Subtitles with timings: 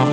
[0.00, 0.08] グッ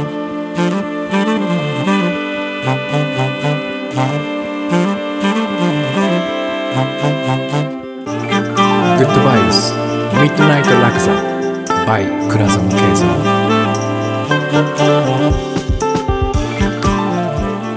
[9.14, 11.14] ドバイブスミッドナイトラクザ
[11.86, 13.08] by 倉園慶三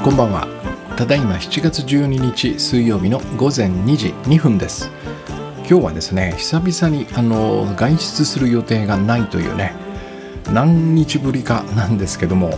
[0.03, 0.49] こんばんは。
[0.97, 4.91] ただいま7月12日水曜日の午前2時2分です。
[5.59, 9.90] 今日はですね久々にあの外出する予定がないというね
[10.53, 12.51] 何日ぶりかなんですけども、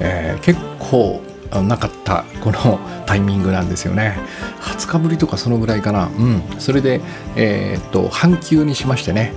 [0.00, 1.22] えー、結構
[1.62, 4.18] なかったこの タイミングなんですよね。
[4.62, 6.08] 20日ぶりとかそのぐらいかな。
[6.18, 6.42] うん。
[6.58, 7.00] それで
[7.36, 9.32] えー、っと半休にしましてね。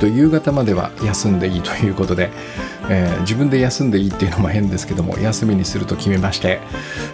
[0.00, 2.30] と夕方までは休んでいいということで、
[2.88, 6.60] えー、自分で休んでいいっていうのも変ですけども休みにすると決めまして、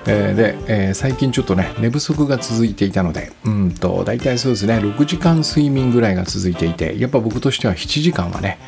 [0.07, 8.59] えー、で、えー、最近ちょっとね寝不足が続いていたのでうんと大体そうですね6時間睡眠ぐらいが続いていてやっぱ僕としては7時間はね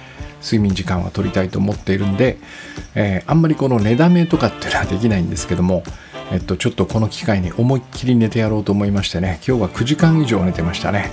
[0.42, 2.38] 睡眠時間は取りたいと思っているんで、
[2.94, 5.82] えー、あんまりこの寝だめとかっていうのはできないんですけども、
[6.32, 11.10] えっと、ちょっとこの機会に思いっきり寝てやろうと思いましてね今日は9時間以上寝てましたね。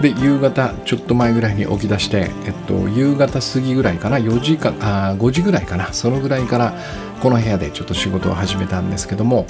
[0.00, 6.72] で夕方ちょっと前ぐらいに起き出して、えっと、夕方過ぎぐらいかな4時かあ5時ぐらいかなそのぐらいから
[7.20, 9.46] この部屋でちょっと仕事を始めたんですけども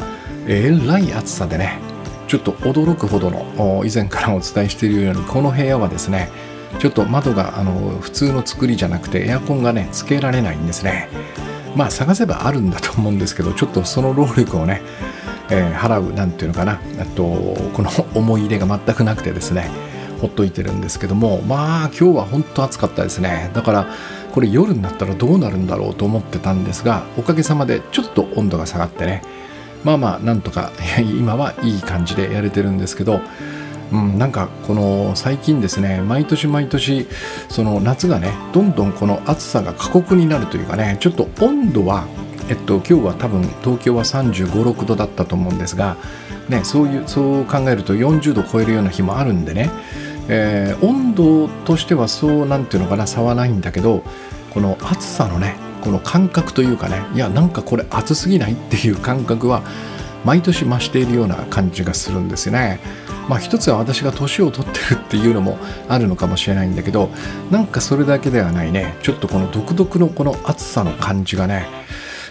[0.47, 1.79] えらい暑さでね
[2.29, 6.31] ちょっと驚くほどの以前からお伝えしているようにこの部屋はですね
[6.79, 11.09] ちょっと窓があの普通の作りじゃなくてエアコンがねつけられないんですね。
[11.75, 14.83] まあ探せばあるんだと思うんですけどちょっとその労力をね、
[15.51, 16.81] えー、払うなんていうのかな。
[17.15, 17.25] と
[17.73, 19.71] この思い入れが全くなくてですね
[20.21, 23.51] ほっといてるんですけどもまあ今日は本当暑かったですね。
[23.55, 23.87] だから
[24.33, 29.23] これ夜になったらどうなるんだろうと思ってたんですがおかげさまでちょっと温度が下がってね
[29.85, 30.71] まあまあなんとか
[31.19, 33.21] 今はいい感じでやれてるんですけど
[33.93, 37.07] うん、なんかこの最近ですね毎年毎年
[37.49, 42.07] その夏がねどんどんこの暑さが過酷になるというかねちょっと温度は
[42.51, 45.97] えっと今日は多分東京は3 5 6度だったと思うんですが、
[46.49, 49.71] ね、そういうそう考えると40度超えるような日もあるんでね、
[50.29, 54.03] えー、温度としてはそうなんていうのかな差はないんだけど
[54.51, 59.63] この暑さのねこの感覚というかねいやなんかこれ暑すぎないっていう感覚は
[60.25, 62.81] 毎年増しているような感じがするんですよね。
[63.29, 65.59] まあ一つは私が年を取ってるっていうのも
[65.89, 67.11] あるのかもしれないんだけど
[67.51, 71.67] なんかそれだけではないねちょっとこの独特のこの暑さの感じがね、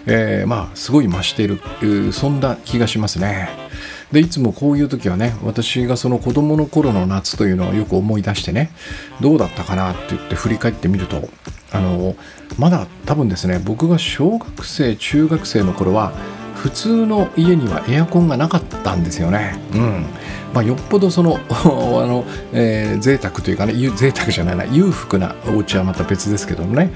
[0.05, 3.67] えー、まあすごい増しているそんな気がしますね。
[4.11, 8.71] でいつもこういう時はね私がその子供の頃の夏というのをよく思い出してね
[9.19, 11.27] どうだったかなって言って振り返ってみると
[11.73, 12.15] あの
[12.57, 16.13] まだ多分ですね僕が小学生中学生の頃は
[16.57, 19.59] 普通の家にはエアコンがなかったんですよね。
[19.73, 20.05] うん。
[20.53, 26.91] まあ、よっぽどその あの、えー、贅沢というかね贅沢じゃないな裕福なお家はまた別ですけどもね。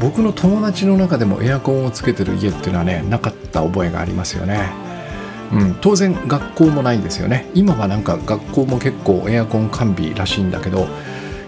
[0.00, 4.70] 僕の友達の中でもエアコンをつけてる家っていうのはねなかった覚えがありますよね。
[5.52, 7.46] うん、当然学校もないんですよね。
[7.54, 10.88] 今はなんか学校も結構エアコン完備らしいんだけど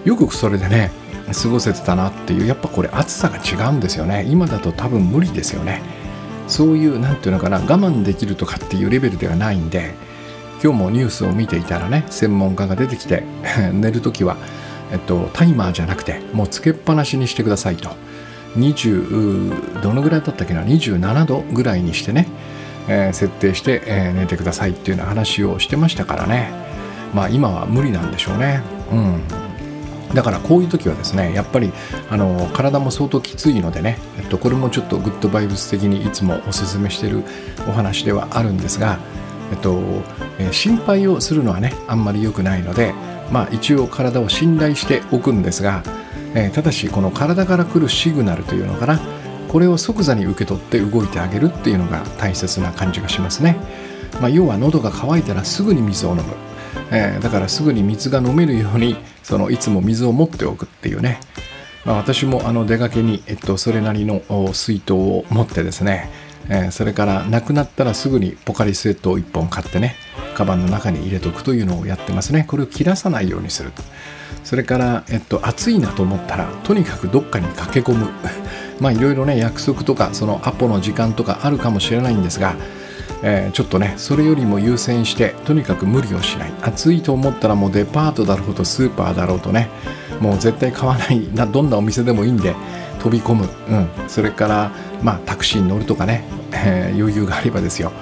[0.05, 0.91] よくそれでね
[1.33, 4.25] 過ごせてたなっていうやっぱこれ暑さが違うんですよね。
[4.29, 5.83] 今だと多分無理ですよね。
[6.51, 9.95] そういう何て言うのかな我慢できるとかっていうレベルではないんで
[10.63, 13.25] 今日もニュースを見ていたらね専門家が出てきて
[13.73, 14.37] 寝る時は、
[14.93, 17.91] えっと、タイマーじゃなくてもうつけっぱなしにしてくださいと。
[18.57, 22.27] 20どのぐらいだったっけな？27度ぐらいにしてね、
[22.89, 26.51] えー、設定して、えー、寝てくださいっていうような話をしてましたからね。
[27.15, 28.61] まあ今は無理なんでしょうね。
[28.91, 29.23] うん。
[30.15, 31.73] だからこういう時はですねやっぱり
[32.11, 37.23] あの体も相当きついのでね、えっと、これもちょっとグッドバイブス的にいつもおすすめしてる
[37.69, 38.99] お話ではあるんですが、
[39.53, 39.79] えっと
[40.39, 42.93] えー、心配をするのはねあんまり良くないので、
[43.31, 45.83] まあ、一応体を信頼しておくんですが、
[46.35, 49.01] えー、ただしこの体から来るシグナルというのかな
[49.49, 53.57] これを即座に受け取って動いてあげるっていうのが大切な感じがしますね。
[54.21, 56.23] まあ、要は喉が渇いたらすぐに水を飲む
[56.91, 61.21] えー、だからすぐに水が飲めるようにそのいつも水を持っておくっていうね、
[61.85, 64.23] まあ、私もあの出かけに、えっと、それなりの
[64.53, 66.11] 水筒を持ってですね、
[66.49, 69.95] えー、それからなくなったらすぐにポカリスエットを1本買ってね
[70.35, 72.45] カバンの中に入れとくというのをやってますね。
[72.49, 73.73] これを切らさないようにする
[74.43, 78.09] それから、えっと、暑いなと思ったらとにかくどっかに駆け込む。
[78.81, 82.55] まあいろいろね約束とかそのアポの時間とかあるかもしれないんですが
[83.23, 86.53] えー、ちょっとねそれよりも優先してとにかく無理をしない。
[86.63, 89.69] 暑いと思ったらもうデパートだろうとスーパーだろうとね。
[90.21, 91.29] もう絶対買わない。
[91.35, 92.55] などんなお店でもいいんで
[93.03, 94.71] 飛び込む、うん、それから
[95.03, 97.93] まあタクシーに乗るとかね、えー、余裕があればですよ。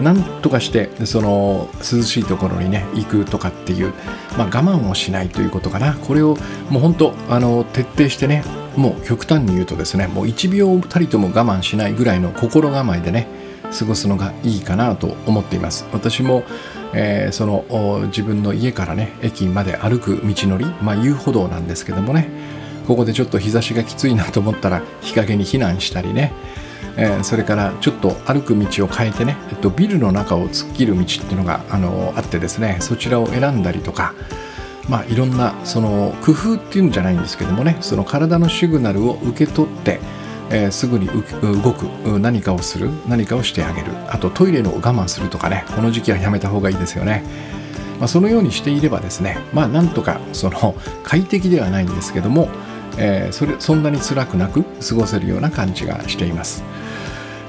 [0.00, 3.94] なんとかしてその涼しいところにね行くとかっていう、
[4.36, 5.94] まあ、我慢をしないということかな。
[5.94, 6.36] これを
[6.70, 8.44] もう本当あの徹底してね
[8.76, 13.26] もう極端に言うとですねもう1秒たりとも我慢しないぐらいの心構えでね
[13.72, 15.86] 過ごすのがいいかなと思っています。
[15.92, 16.44] 私も、
[16.92, 22.28] えー、その自分の家からね駅まで歩く道のり、まあ、遊歩道なんですけどもね
[22.86, 26.32] ここでちょっと日差しがきついなと思ったら日陰に避難したりね、
[26.96, 34.14] えー、それからちょっと歩く道を変えてね、えっと、ビルの中を突っ切る道っていうのがあのあってですねそちらを選んだりとか
[34.88, 39.98] まあ、いろんなその工夫っていうんじゃないんですけどもねその体のシグナルを受け取って、
[40.50, 41.84] えー、すぐに動く
[42.18, 43.92] 何かをする何かをしてあげる。
[44.08, 45.64] あとトイレの我慢するとかね。
[45.74, 47.22] この時期はやめた方がいいですよね、
[47.98, 49.38] まあ、そのようにしていればですね。
[49.52, 52.48] まあなんとかその快適ではないんですけども、
[52.98, 56.62] えー、それそんなに辛くなく過ごせるような感じがしています、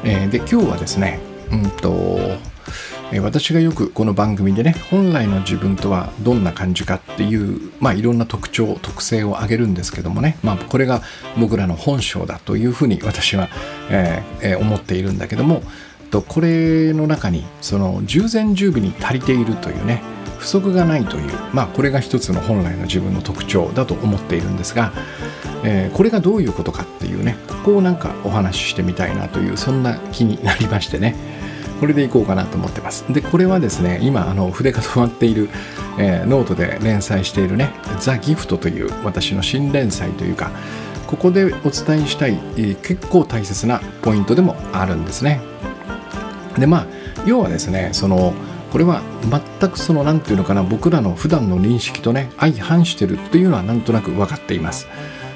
[0.04, 1.20] えー、で今日はですね
[1.52, 2.18] うんと
[3.22, 11.02] 私がよくこの番組でね本来の自分とはどんな感じかっていうまあいろんな特徴特性を挙げるんですけどもねまあこれが
[11.40, 13.48] 僕らの本性だというふうに私は、
[13.90, 15.64] えー、思っているんだけども
[16.12, 20.02] とこれの中にその従前十尾に足りているというね
[20.38, 24.92] 不足がないというまあこれが一つの本来の自分の特徴だと思っているんですが、
[25.64, 31.37] えー、これがどういうことかっていうねここをなんかお話ししてみたいなというそんな気になりましてね。
[31.80, 33.06] これでいこうかなと思ってます。
[33.12, 35.50] でこれはですね今あの筆が止まっている、
[35.98, 40.52] えー、ノートで連載しているね「ザ・ギフトという私の新連載というか
[41.08, 45.40] ここでお伝えしたい、えー、結構大切なポイントでもあるんですね。
[46.58, 46.86] でまあ
[47.26, 48.34] 要はですねその
[48.72, 49.02] これは
[49.60, 54.88] 全くその何て言うのかな僕らの普段の認識とね相反してるっていうのはなんとなく分かっています。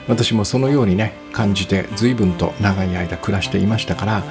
[0.07, 4.23] 私もそのようにね感じて随分と長い間暮らしていましたから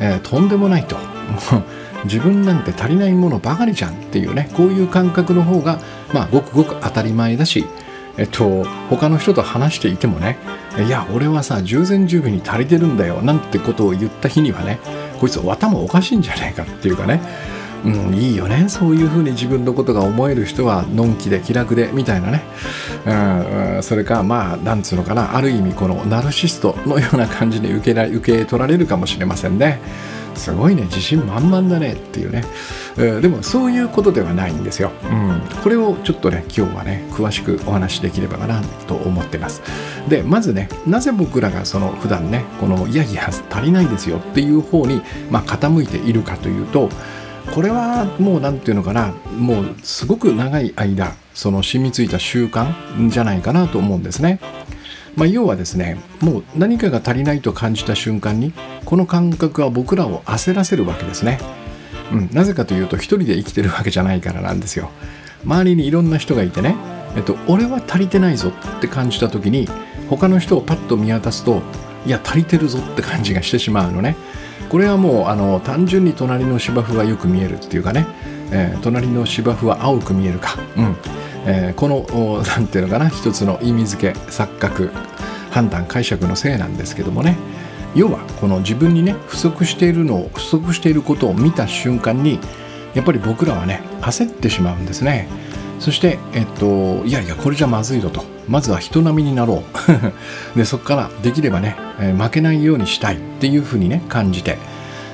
[0.00, 0.96] えー、とんでもないと。
[2.04, 4.50] 自分なんて足りないものばかりじゃんっていうね。
[4.54, 5.78] こういう感覚の方が
[6.12, 7.64] まあごくごく当たり前だし
[8.18, 10.36] えっと他の人と話していてもね
[10.84, 14.78] いや俺はさ十前十分に足りてるんだよなんてことを言った日にはね
[15.18, 17.20] こいつ頭おかしいんじゃないかっていうかね。
[17.84, 18.66] うん、いいよね。
[18.68, 22.42] そういうふうに自分のことが思える人はのんきで気楽でみたいなね、
[23.76, 25.36] うん、それかまあなんつうのかな。
[25.36, 29.80] ある意味このナルシストのような感じに受け受け取られるかもしれませんね。
[30.34, 30.84] すごいね。
[30.84, 31.92] 自信満々だね。
[31.92, 32.44] っていうね、
[32.96, 39.62] うん、でもそういうことではないんですよ、うん、これをちょっとね今日はね詳しくお話しできればなと思ってます。
[40.08, 46.88] でまずねなぜ僕らがその普段ねこのいやいや足りないですよっていう方に、まあ、傾いているかというと
[47.54, 54.40] これはもう何て言うのかなもうすごく長い間その染みついた習慣じゃないかなと思うんですね。
[55.14, 58.54] まあ、要はですねもう何かが足りないと感じた瞬間に
[58.86, 61.38] この感覚は僕らを焦らせるわけですね。
[62.12, 64.90] うん、なぜかというと一人で生きてるわけじゃないからなんですよ。
[65.44, 66.76] 周りにいろんな人がいてね、
[67.16, 69.68] えっと、俺は足りてないぞって感じた時に
[70.08, 71.62] 他の人をパッと見渡すと
[72.06, 74.16] いや足りてるぞって感じがしてしまうのね。
[74.68, 78.06] これはもうあの単純に隣の芝生がよく見えるっていうかね、
[78.52, 80.96] えー、隣の芝生は青く見えるか、うん。
[81.44, 83.08] えー、この何 ていうのかな。
[83.08, 84.90] 一つの意味付け錯覚
[85.50, 87.36] 判断解釈のせいなんですけどもね。
[87.94, 92.38] 要はこの自分にね不足しているのを不足していることを見た瞬間に
[92.94, 95.28] やっぱり僕らはね焦ってしまうんですね
[95.82, 98.22] そして、えっと、いやいやこれじゃまずいぞと。
[98.48, 99.64] まずは人並みになろ
[100.54, 100.54] う。
[100.56, 104.58] でそこからできればね、えー、負けないようにしたいっていうふうにね感じて、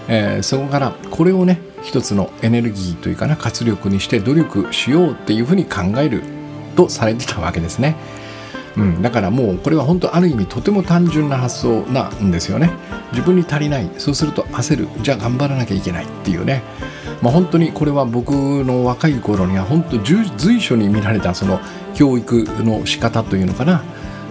[0.08, 6.22] えー、そこからこれをね一つのエネルギーというかな活力にして努力しようっていうふうに考える
[6.76, 7.96] とされてたわけですね。
[8.76, 12.70] うん、だからもうこれは本当ある意味とても単純な発想なんですよね。
[13.12, 13.88] 自分に足りない。
[13.96, 14.88] そうすると焦る。
[15.00, 16.62] じゃあ頑張らなきゃいけないっていうね。
[17.22, 18.30] まあ、本当にこれは僕
[18.64, 21.60] の若い頃には本当随所に見られたその
[21.94, 23.82] 教育の仕方というのかな。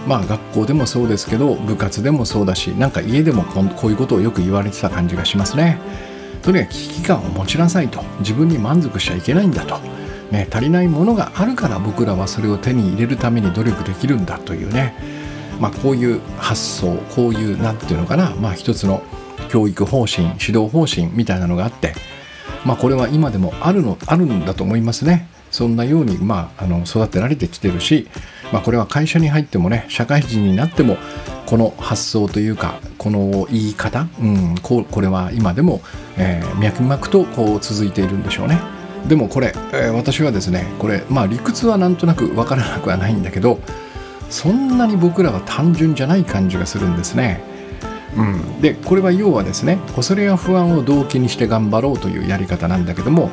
[0.06, 5.78] まあ学校でもそうですけど部活でもそうだしなんか家でもこういうことをよく言われてた感じがしますね。
[6.42, 8.02] とにかく危機感を持ちなさいと。
[8.20, 9.78] 自分に満足しちゃいけないんだと、
[10.30, 14.94] ね、足りないものがあるから僕らはそれを手に入れるために努力できるんだというね、
[15.60, 19.02] まあ、こういう発想こういう何て言うのかな、まあ、一つの
[19.50, 21.94] 教育方針指導方針みたいなのがあって
[22.64, 25.28] まあ、これは今でもあるのあるんだと思いますね。
[25.50, 28.08] そんなように、まあ、あの育てられてきてるし、
[28.52, 30.96] まあ、これは会社に入ってもね社会人になっても
[31.46, 35.80] この発想というかこの言い方、うん、ここれは今でも、
[36.18, 38.60] えー、脈々とこう続いているんでしょうね。
[39.06, 43.60] でもこれ、えー、私はですねこれまあ理屈はなんとなく分からなくはないんだけど
[44.28, 47.40] そんなに僕らは単純じゃない感じがするんですね。
[48.16, 53.30] うん、でこれは要はですね恐れや不安を動機にして頑張ろうというやり方なんだけども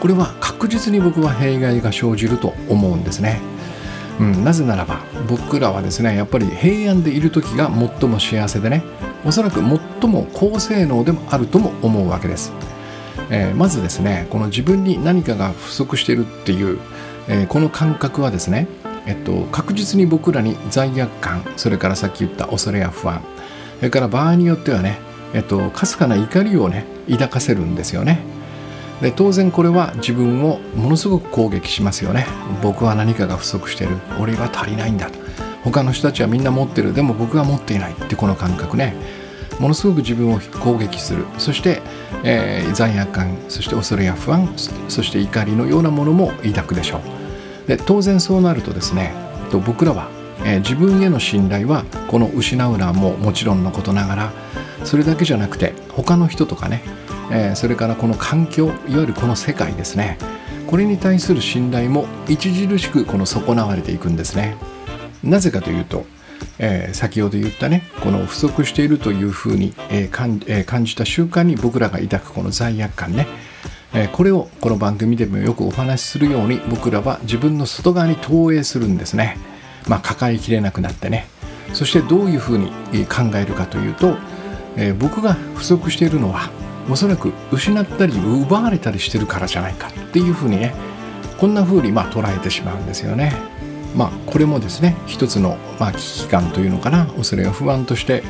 [0.00, 3.40] これは確実に僕は弊害が生じると思うんですね。
[4.20, 8.82] うん、なぜならば僕らはですねやっぱり平安でいる時が最も幸せでね
[9.26, 12.52] おそらく最も高性能でもあるとも思うわけです、
[13.30, 16.78] えー、まずですねこの自分に何かが不足してるっていう、
[17.28, 18.68] えー、この感覚はですね、
[19.06, 23.22] えっと、確実に僕らに罪悪感それからさっき言った恐れや不安
[23.78, 24.98] それから場合によってはね、
[25.34, 28.20] えっと、かすかな怒りをね抱かせるんですよね。
[29.00, 32.26] で当然これは自分をものすごく攻撃しますよね。
[32.62, 33.96] 僕は何かが不足してる。
[34.18, 35.18] 俺は足りないんだと。
[35.64, 36.94] 他の人たちはみんな持ってる。
[36.94, 37.92] でも僕は持っていない。
[37.92, 38.94] ってこの感覚ね。
[39.60, 41.26] ものすごく自分を攻撃する。
[41.38, 41.82] そして、
[42.24, 43.36] えー、罪悪感。
[43.48, 44.48] そして恐れや不安。
[44.88, 47.68] そして怒りのようなものも抱くでしょう。
[47.68, 49.12] で当然そうなるとですね
[49.50, 50.08] と僕らは、
[50.46, 54.32] えー、自分への信頼はこの失うのはももちろんのことながら
[54.84, 56.82] それだけじゃなくて他の人とかね
[57.30, 60.18] えー、それからこの環境いわゆるこの世界ですね
[60.66, 64.56] これに対する信頼も著しくこの損なわれていくんですね
[65.22, 66.04] なぜかというと、
[66.58, 73.26] えー、先ほど言ったねこの不足しているというふうに、えー感え、感じた瞬間に僕らが抱くこの罪悪感ね
[74.12, 79.38] これをこの番組でもよくお話しするように僕らは自分の外側に投影するんですね。
[79.86, 81.28] まあ、抱えきれなくなってね。
[81.72, 82.68] そしてどういうふうに
[83.06, 84.16] 考えるかというと、
[84.76, 86.50] え僕が不足しているのは
[86.90, 90.74] おそらく失ったり奪われたりしてるからじゃないかっていうふうにね
[91.38, 93.32] こんなふうにま捉えてしまうんですよね。
[93.94, 98.22] まあこれもですね一つのま危機感というのかな恐れや不安として、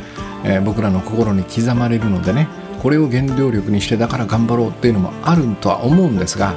[0.45, 2.49] えー、僕らの心に刻まれるのでね
[2.81, 6.55] これを原動力にしてだから頑張ろうっていうのもあるとは思うんですが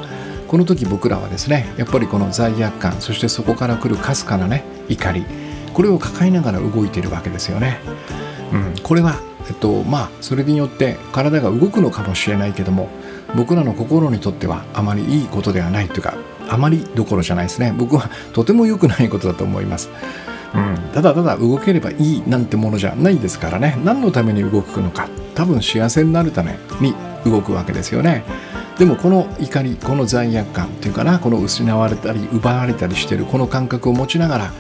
[0.50, 5.24] この時僕らはですねやっぱりこの罪悪感そしてそこから来るかすかなね怒り
[5.76, 7.80] これを抱えながら動いているわけですよね。
[8.52, 12.90] うん、これはえっとまあそれによって体が動くのかもしれないけども
[13.36, 16.16] 僕らの心にとってはあまりいいことではないというか
[16.50, 17.72] あまりどころじゃないですね。
[17.78, 19.92] 僕はとても良くないことだと思います、
[20.56, 23.78] うん、ただただ動ければいいなんてものじゃないですからね。
[23.86, 28.24] 何のために動くのか多分幸せになるために動くわけですよね。
[28.80, 34.54] でもこの怒りこの罪悪感っていうかなこの失われたり奪われたりしてるこの感覚を持ちながら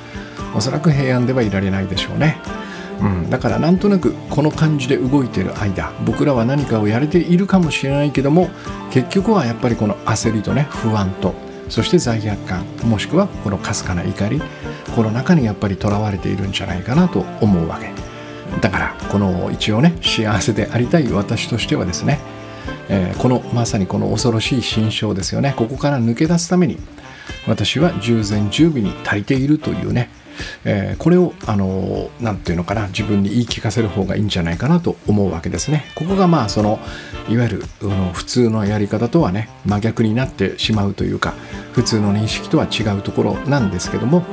[0.54, 2.38] おそらく平安ではいられないでしょうね。
[3.02, 8.50] うん、だからなんとなくこの感じで動いてる間僕らは何かをやれているかもしれないけども
[8.92, 11.34] 結局はやっぱりこの焦りとね不安と
[11.70, 14.42] そして罪悪感もしくはこのかすかな怒り
[14.98, 17.90] この中にやっぱりとらわれているんじゃないかなと思うわけ。
[18.60, 22.20] だからこの一応ね幸せでありたい私としてはですね、
[22.89, 26.78] えー、このまさにこの恐ろしい心象ですよねここから抜け出すために
[27.48, 30.10] 私は従前十尾に足りているというね
[30.66, 35.86] えー、これをあの何て言うのかな自分に言い聞かせる方がいいんじゃないかなと思うわけですね。
[35.96, 36.80] ここがまあその
[37.30, 41.34] いわゆるの普通のやり方とはね真逆になってしまうというか
[41.74, 44.24] 普通の認識とは違うところなんですけども、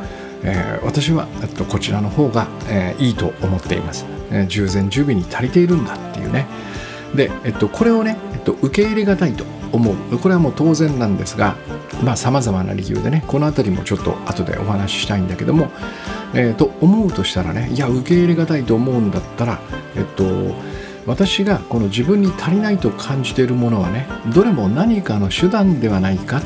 [0.42, 4.06] えー、私は、えっと、こちらの方が、えー、いいと思っています。
[4.30, 6.46] えー、従前十尾に足りているんだっていうね。
[7.14, 11.56] で、えっと、これをね、えっと、受け入れがたいと思うこれはもう当然なんですが
[12.02, 15.70] まあさまざまな理由でねこの辺りもちょっと後でお話ししたいんだけども、
[16.34, 19.60] えー、と思うとしたらねいや受け入れがたいと思うんだったら
[19.96, 20.24] えっと
[21.06, 26.42] 私がこの自分に足りないと感じているものはねどれも何かの手段ではないかっ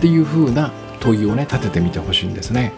[0.00, 2.72] ていうふうな問いをね立ててみてほしいんですね。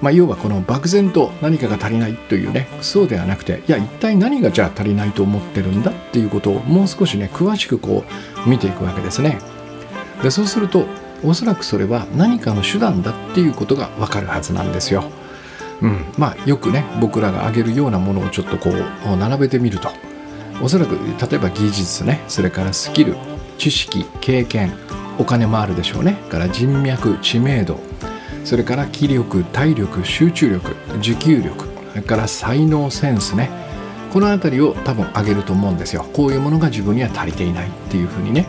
[0.00, 8.04] まあ、要はこの漠然と何かが足りないというねそうではなくていや一体何がじゃあ足りないと思ってるんだっていうことをもう少しね詳しくこ
[8.46, 9.38] う見ていくわけですね。
[10.22, 10.86] でそうすると
[11.22, 15.04] おそらくそれは何かの手段だっていうことがわかるはずなんですよ。
[15.82, 19.90] うん、まあよくね僕らが挙げるようなものをちょっとこう並べてみると
[20.62, 23.16] おそらく例えば技術ねそれからスキル
[23.56, 24.72] 知識経験
[25.18, 27.80] お金もあるでしょうねから人脈知名度
[28.44, 33.50] それから気力体力集中力持久力それから才能センスね。
[34.12, 36.04] この辺りを多分挙げると思うんですよ。
[36.12, 38.46] こういうものが自分には足りていないっていうふうにね、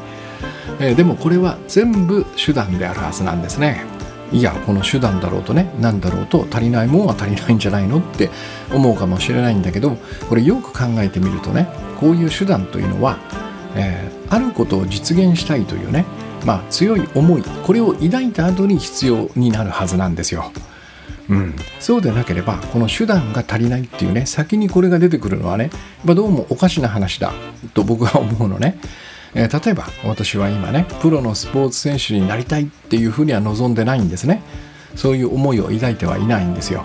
[0.79, 3.83] えー、でもこれは全部手段であるはずなんですね。
[4.31, 5.73] いやこの手段だろうとね。
[5.79, 8.29] 何だろうと足りないもんは足りないんじゃないのって
[8.73, 9.97] 思うかもしれないんだけど
[10.29, 11.67] これよく考えてみるとね
[11.99, 13.17] こういう手段というのは、
[13.75, 16.05] えー、あることを実現したいというね
[16.45, 20.51] まあ、強い思いこれを抱いた後に必要になるはずなんですよ。
[21.29, 25.69] うん、そうでなければこの手段が足りないっていうね先にこれが出てくるのはね
[26.03, 27.31] どうもおかしな話だ
[27.73, 28.77] と僕は思うのね、
[29.33, 34.41] えー、例えば私は今ねプロのスポーツ選手になりたいっていうふうには望んでないんですね。
[34.95, 36.83] そういう思いを抱いてはいないんですよ、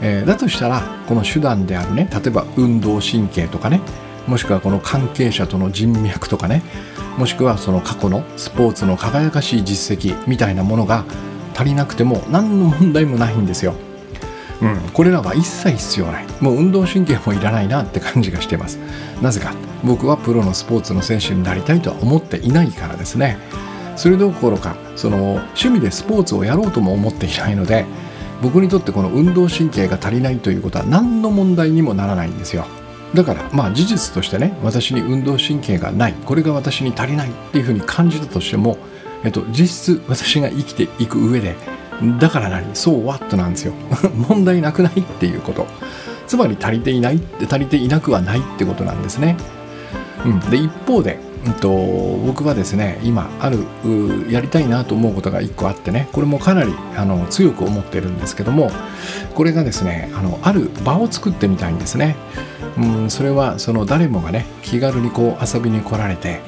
[0.00, 3.80] えー、だとしたらこの手段であるね例えば運動神経とかね
[4.26, 6.62] もしくはこの関係者との人脈とかね
[7.18, 11.04] もしくはその過去のスポーツの輝かしい実績みたいなものが
[11.54, 13.74] 足りなくても何の問題もないんですよ。
[14.62, 16.26] うん、これらは一切必要ない。
[16.40, 18.78] もう運動神経もいらないなって感じがしてます。
[19.22, 19.52] なぜか。
[19.84, 23.38] 僕はプロのスポーツの選手になりたいとは思っていないからですね。
[23.96, 27.84] それどころかその趣味でスポーツをやろうとも思っていないので
[28.42, 32.66] 僕にとってこの運動神経が足りないということは何の問題にもならないんですよ
[33.14, 38.76] だからまあ事実としてね私に運動神経がないこれが私に足りないっていうふうに感じたとしても、
[39.24, 41.54] えっと、実質私が生きていく上で
[42.18, 42.74] だから何？
[42.74, 43.72] そうワットなんですよ。
[44.28, 45.66] 問題なくないっていうこと。
[46.26, 49.36] つまり足りていないって足りていなくはないってことなんですね、
[50.24, 51.68] うん、で一方で、うんと、
[52.26, 53.64] 僕はですね今ある
[54.30, 58.70] やりたいなと思うことが1個あってねこれもかなりあの強く思ってるんですけども
[59.34, 62.16] これがですねあのある場を作ってみたいんですね、
[62.78, 66.40] うん、それはその誰もがね気軽にこう遊びに来られて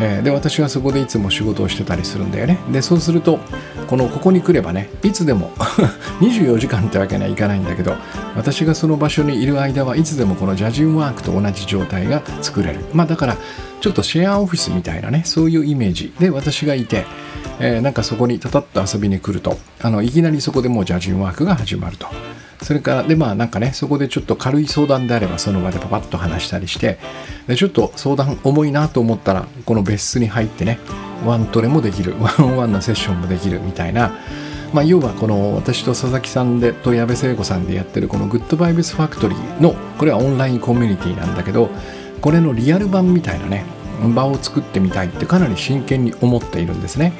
[0.00, 2.58] えー、で私はそこでいつも仕事をしてたりするんだよね。
[2.70, 3.38] でそうすると
[3.86, 5.50] このここに来ればねいつでも
[6.20, 7.94] 24時間ってわけにはいかないんだけど
[8.36, 12.80] 私がその場所にいる間はいつでもこのジャジンワークと同じ状態が作れる。
[12.92, 13.36] まあだから
[13.80, 16.12] ちょっとシェアオフィスみたいなねそういうイメージ。
[16.18, 17.04] で私がいて、
[17.58, 22.06] えー、なんかそこにたたっと遊びに来るとあのいきなりそこでもうジャジンワークが始まると。
[22.62, 26.98] それからでまあなんかねそこでちょっと軽い相談であればその場でパパッと話したりして
[27.46, 30.78] でちょっと相談重いなと思ったらこの別室に入ってね
[31.26, 34.12] ワントレもできるワンワンのセッションもできるみたいな
[34.72, 41.68] まあ、要はこの私と佐々木さんでと矢部聖子さんでやってるこのグッドバイブスファクトリーのこれはオンラインコミュニティなんだけど
[42.22, 43.66] これのリアル版みたいなね
[44.14, 47.12] 場を作ってみたいってかなり真剣に思っているんですね。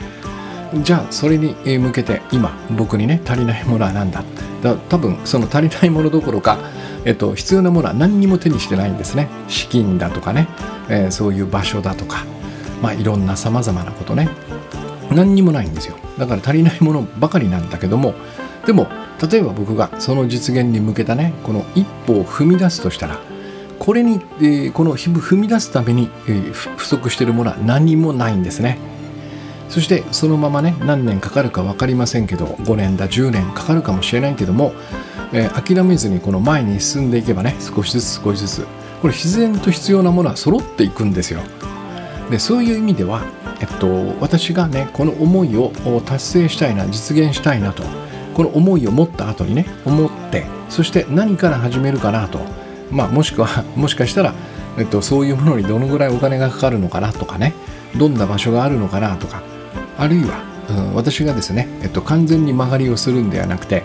[0.83, 4.25] じゃあそれに向けて今僕にね足りないものは何だ？
[4.63, 6.59] だ多分その足りないものどころか、
[7.05, 9.29] えっと、必要なものは何にも手にしてないんですね。
[9.49, 10.49] 資金だとかね、
[10.89, 12.25] えー、そういう場所だとか
[12.81, 14.29] まあいろんなさまざまなことね。
[15.11, 15.97] 何にもないんですよ。
[16.19, 18.15] だから足りないものばかりなんだけども
[18.67, 18.87] でも
[19.31, 23.21] 例えば僕がその実現に向けたねこの一歩を踏み出すとしたら
[23.79, 28.79] これに、えー、この踏み出すために、えー、不足しているものは何もないんですね。
[29.73, 34.75] そしてそのままね何年かかるか分かりませんけど5年だ10年かかるかもしれないけども、
[35.33, 38.67] えー、諦めずにこの前に進んでいけばね少しずつ少しずつ
[39.01, 41.41] これ自然と必要なものは揃っていくんですよ。
[42.31, 43.25] でそういう意味では、
[43.61, 45.73] えっと、私がねこの思いを
[46.05, 47.83] 達成したいな実現したいなと
[48.35, 52.41] この思いを持った後にね思ってそして何から始めるかなと
[52.91, 54.35] まあもしくは もしかしたら、
[54.79, 57.55] えっと、そういうものにどのぐらいお金がかかるのかなとかね
[57.97, 59.43] どんな場所があるのかなとか
[59.99, 63.85] あるいは、うん、私がですね、えっと、完全に曲がりをするんではなくて、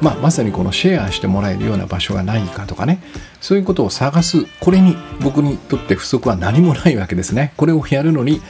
[0.00, 3.00] まあ、まさにこのシェアしてもらえるような場所がないかとかね
[3.40, 4.46] そういうことを探す。
[4.60, 7.52] これに僕にとって不足は何もないわけですね。
[7.56, 8.40] これをやるのに、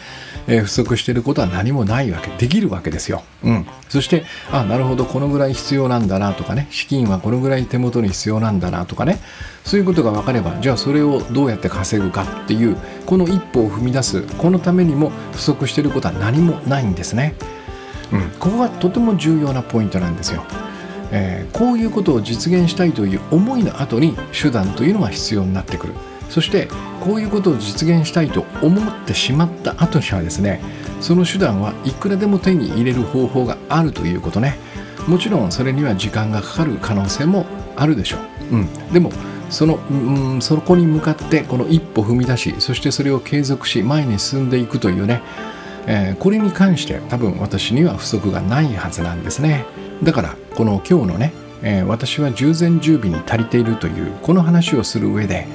[0.48, 9.20] えー、不足していることは何もないわけできるわけですよ、うん、そしてあなるほどこのぐらい必要なんだなとかね資金はこのぐらい手元に必要なんだなとかね。
[9.64, 17.34] そういうことが分かればじゃあそれをどうやって稼ぐかっていうこの一歩を踏み出すこのためにも不足していることは何もないんですね、
[18.10, 20.42] うん、ここがとても重要なポイントなんですよ。
[21.10, 25.94] えー、こういうことを実現したいという思いの後に手段というのが必要になってくる。
[26.28, 26.68] そして
[27.00, 30.60] こういうことを実現したいと思ってしまった後にはですね
[31.00, 34.58] その手段はいくらでも手に入れる方法があるということね。
[35.08, 38.18] もちろんそれには時間がかかる可能性もあるでしょ
[38.52, 39.10] う、うん、でも
[39.48, 45.22] その、うん、そこに向かってこの一歩踏み出しそしてそれを継続し前に進んでいくというね、
[45.86, 49.64] えー、これに関して多分私には不足がないはずなんですね。
[50.02, 55.46] だからこの今日のね、えー、私は従前十尾に足りているというこの話をする上で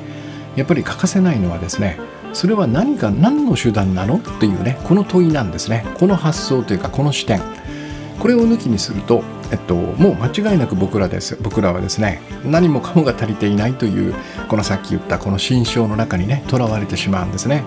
[0.56, 2.00] やっぱり欠かせないのはですね
[2.34, 5.86] それは何か何の手段なのっていうねこの問いなんですね。
[6.00, 7.42] この発想というかこの視点。
[8.20, 14.16] これを抜きにすると、えっと、もう間違いなく僕らです僕らはですね何もかもが足りていないという
[14.48, 17.64] このさっき言ったこの心象の中にねとらわれてしまうんですね。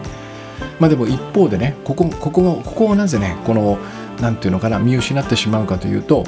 [0.81, 3.79] まあでも一方でねここここここをなぜねこの
[4.21, 6.25] 何ていうのかな見失ってしまうかというと、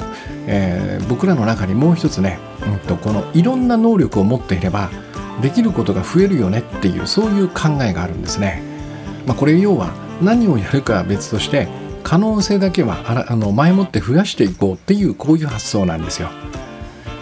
[0.47, 4.89] えー、僕らの中にもう一つね、うんと、このいろんな能力を持っていれば
[5.41, 8.61] できることが増えるよねっていうそういう考えがあるんですね。
[9.25, 11.67] まあ、これ要は何をやるかは別として
[12.03, 16.29] 可能性だけはあらあの前もって増やしていこうっていうこういう発想なんですよ。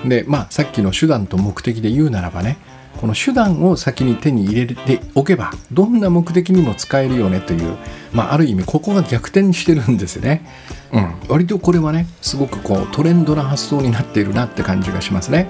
[0.05, 2.57] でまあさっきの手段と目的で言うならばね
[2.97, 7.77] この手段を先に手に入れておけばどんな目的にも使えるよねという、
[8.11, 10.45] まあ、ある意味ここが逆転してるんですね、
[10.91, 15.49] うん、割とこれはねすごくこうトレンドな発想になっているなって感じがしますね。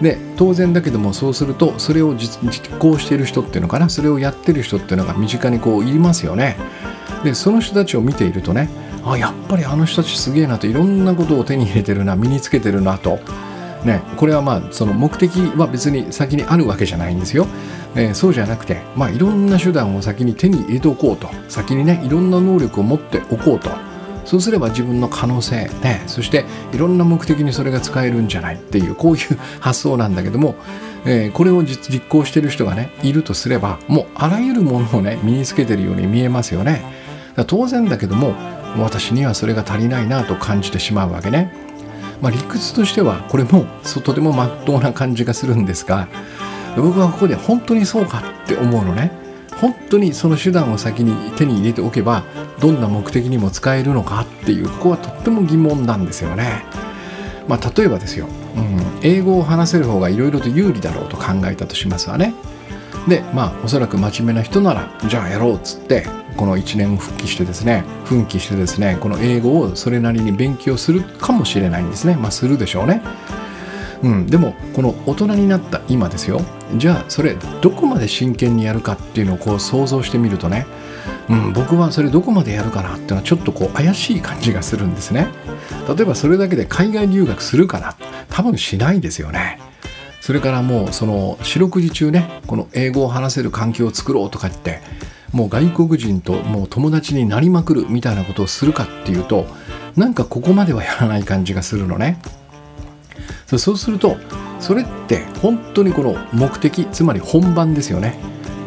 [0.00, 2.40] で当然だけどもそうするとそれを実
[2.78, 6.56] 行している人っていうのかなそれをやってる人っていうのが身近にこういますよね。
[7.22, 8.68] でその人たちを見ているとね
[9.04, 13.18] あやっぱりあの人たちすげえなといろんなことを手に入れてるな身につけてるなと
[13.84, 17.46] ね、これはまあその目的は別に先にあるわけじゃないんですよ。
[17.96, 21.28] えー、そうじゃなくて、まあ、いろんな手段を先に手に入れておこうと。
[21.48, 23.70] 先にねいろんな能力を持っておこうと。
[24.24, 30.54] そうすれば自分の可能性ねそしていろんな目的にそれが使えるんじゃないっていうこういう発想なんだけども、
[31.04, 36.82] えー、これを実行してる人がねいるとすればもうあらゆるものをね身につけてるように見えますよね。
[37.46, 38.34] 当然だけども
[38.78, 41.52] 私にはそれが足りないなと感じてしまうわけね、
[42.24, 43.66] まあ、理屈としてはこれも
[44.02, 46.08] とてもまっとうな感じがするんですが
[46.74, 49.12] 僕はここで本当にそうかって思うのね
[49.60, 52.24] 本当にその手段を先に手に入れておけば
[52.60, 56.64] どんな目的にも使えるのかっていうここはとっても疑問なんですよね。
[57.46, 62.32] まあ、例えばですよ、うん、英語を話せる方がいろいろと有利だろうと考えたとしますわね。
[63.06, 72.16] でまあおそらく真面目な人ならじゃあやろうっつってこの1年復帰してですね奮起してですねこの英語をそれなりに勉強するかもしれないんですね。
[72.16, 73.02] まあするでしょうね。
[74.02, 76.42] うん、でもこの大人になった今ですよ。
[76.76, 80.66] じゃあそれどこまで真剣にやるかっていうのをこう想像してみるとね、
[81.30, 85.28] うん、僕はそれどこまでやるかなっていうのはちょっとこう怪しい感じがするんですね。
[85.88, 87.96] 例えばそれだけで海外留学するかな
[88.28, 89.58] 多分しないですよね。
[90.20, 94.80] それからもうその四六時中ねこの英語を話せる環境を作ろうとかって
[95.34, 99.46] もう外国人ともう友達になりまくるみたいなことをするかっていうと
[99.96, 102.18] なんかここまではやらない感じがするのね
[103.46, 104.16] そうすると
[104.60, 108.16] それって本当にこの目的つまり本番ですよね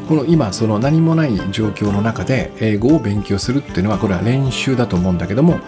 [0.10, 5.60] この今その何もない状況の中で英語を勉強するっていうのはこれは練習だと思うんだけども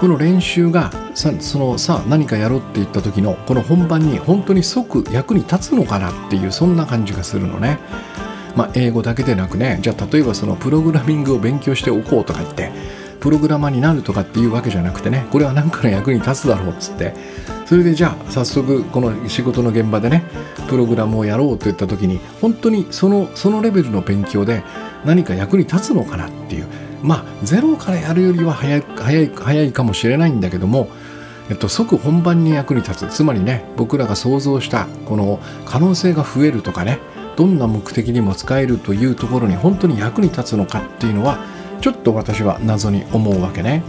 [0.00, 7.78] この練習がさそのさあ何かやろうって言った時のこの本番に本当に即役に立つのかなっていうそんな感じがするのね。
[8.56, 12.72] まあ、英語だけでなくねじゃあ例えばそのプログラミングを勉強しておこうとか言って
[13.20, 17.14] プログラマーになるとかっていうわけじゃなくてねこれは何かの役に立つだろうっつって。
[17.66, 20.22] それでじゃあ早速この仕事の現場でね
[20.68, 24.62] プログラムをやろうといった時に本当にそのそのレベルの勉強で
[25.04, 26.66] 何か役に立つのかなっていう。
[27.02, 30.88] まあゼロからやるよりは早い早い早いかもしれないんだけども
[31.48, 33.08] えっと、即本番に役に立つ。
[33.08, 36.98] つまりね僕らが想像したこの可能性が増えるとかね
[37.36, 41.38] どんな目的にも使えるというところに本当に役に立つのかっていうのは
[41.80, 43.82] ちょっと私は謎に思うわけね。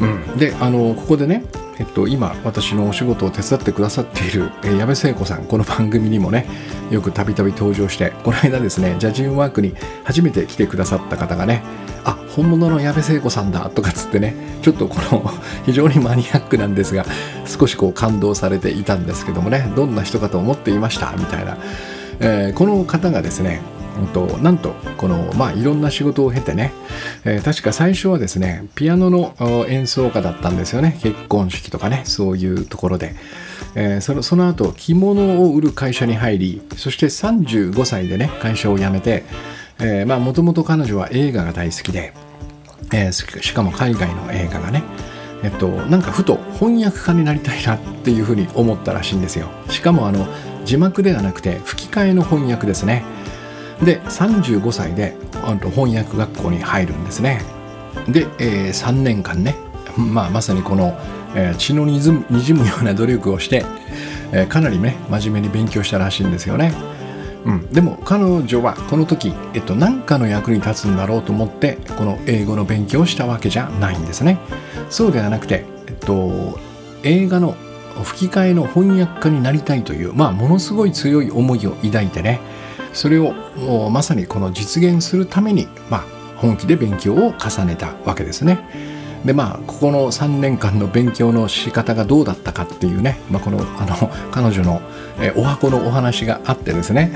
[0.00, 1.44] うん、であのここでね
[1.78, 6.46] えっと、今私のお仕事を手伝ってくださっている、えー、矢部聖子さんこの番組にもね
[6.90, 11.62] よくたびたび登場してこの間ですねジャジンワークに初めて来てくださった方がね
[12.04, 15.30] あ本物の矢部聖子さんだとかつってねちょっとこの
[15.66, 17.04] 非常にマニアックなんですが
[17.44, 21.58] 少しこう感動されていたんですけどもねどんな人かと思っていましたみたいな、
[22.20, 23.60] えー、この方がですね
[24.12, 26.72] となんとこの、まあ、いろんな仕事を経てね、
[27.24, 29.34] えー、確か最初はですねピアノの
[29.68, 30.98] 演奏家だったんですよね。
[31.02, 33.14] 結婚式とかねそういうところで、
[33.74, 39.24] えー、そのその後着物を売る会社に入りそして35歳でね会社を辞めて
[40.06, 42.12] もともと彼女は映画が大好きで、
[42.92, 44.82] えー、しかも海外の映画がね
[45.42, 49.48] えっと、なんかふと翻訳家になりたいなっていうふうに思ったらしいんですよ。
[49.68, 50.26] しかもあの
[50.66, 53.04] 字幕ではなくて吹き替えの翻訳ですね。
[53.82, 55.16] で35歳で
[55.74, 57.40] 翻訳学校に入るんですね。
[58.08, 59.54] で、えー、3年間ね、
[59.96, 60.98] まあ、まさにこの、
[61.34, 63.64] えー、血のにじむような努力をして、
[64.32, 66.72] えー、かなりね真面目に勉強したらしいんですよね、
[67.44, 74.38] うん、でも彼女はこの時、えっと、何かの役に立つんだろうと思ってこの英語の勉強をしたわけじゃないんですね。
[74.90, 76.58] そうではなくて、えっと、
[77.02, 77.56] 映画の
[78.02, 82.40] 吹き替えの翻訳家になりたいという、まあ、ものすごい強い思いを抱いてね
[82.92, 83.32] それを
[83.90, 86.04] まさにこの実現するために、まあ、
[86.36, 88.96] 本気で勉強を重ねたわけですね。
[89.24, 94.80] でまあここの3年間の勉強の仕方がどうだったかっていうね、まあ、このあの彼女の
[95.18, 97.12] えお箱のお話があってですね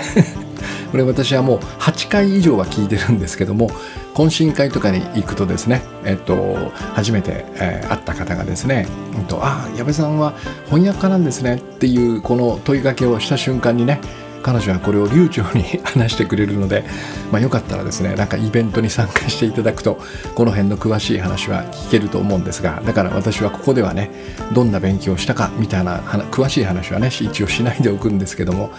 [0.91, 3.71] これ私はもう8回以上は聞いてるんですけども
[4.15, 10.33] 懇親会とかに行くとですね、えっと、初めて、えー、会った方がですね「えっと、ああ矢部さんは
[10.67, 14.01] 翻訳家なんですね」っていうこの問いかけをした瞬間にね
[14.43, 16.85] 彼女はこれを流暢に話してくれるので、
[17.31, 19.99] まあ、よかったらですねなんかイベントに参加していただくと
[20.35, 24.11] この辺の詳しい話は聞けると思うんですがだから私はここではね
[24.53, 28.71] どんな勉強をしたかみたいな詳しい話はね一応しないでおくんですけども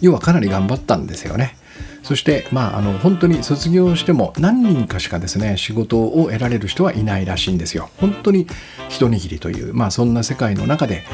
[0.00, 1.56] 要はかなり頑張ったんですよね。
[2.02, 7.90] そして、まあ、あの本当に卒業しても何人かしかですね仕事を得られる人はいないらしいんですよ。
[7.98, 8.46] 本当に
[8.88, 11.04] 一握りという、まあ、そんな世界の中で、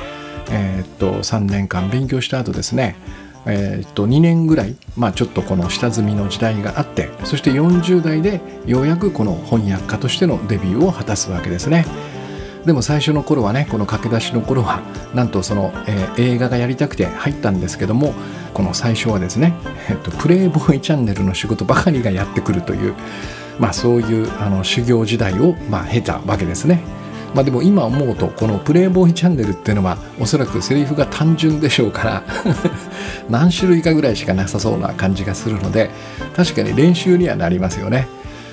[0.51, 2.97] えー、っと3年間勉強した後ですね
[3.47, 11.85] えー、っと2年ぐらい、まあ、ちょっとこの下積みの時代があってそして40代でようやくこの翻訳家としてのデビューを果たすわけですね。
[12.65, 14.81] でも最初の頃はねこの駆け出しの頃は
[15.15, 18.15] なんとその、えー、映画がやりたくて入ったんですけども
[18.55, 19.53] この最初はですね、
[19.91, 22.95] えっと、プレイボーイチャンネルの仕事ばかりがやってくるという、
[23.59, 26.81] まあ、そういうあの修行時代を、まあ、経たわけですね。
[27.35, 32.23] まあ、でも今思うとこのプレイボーイチャンネルっていうのはおそらくセリフが単純でしょうから
[33.29, 35.91] 何種類かぐらいしかなさそうな感じがするので
[36.37, 38.07] 確かに練習にはなりますよね。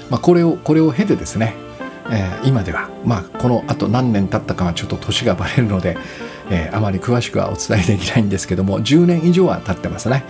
[0.09, 1.53] まあ、これをこれを経てですね、
[2.09, 5.97] えー、今では、まあ、このあと何年経ったかはちょっと年がバレるので、
[6.49, 10.25] えー、あまり詳しくはお伝えできないんですけども10年以上は経ってますね。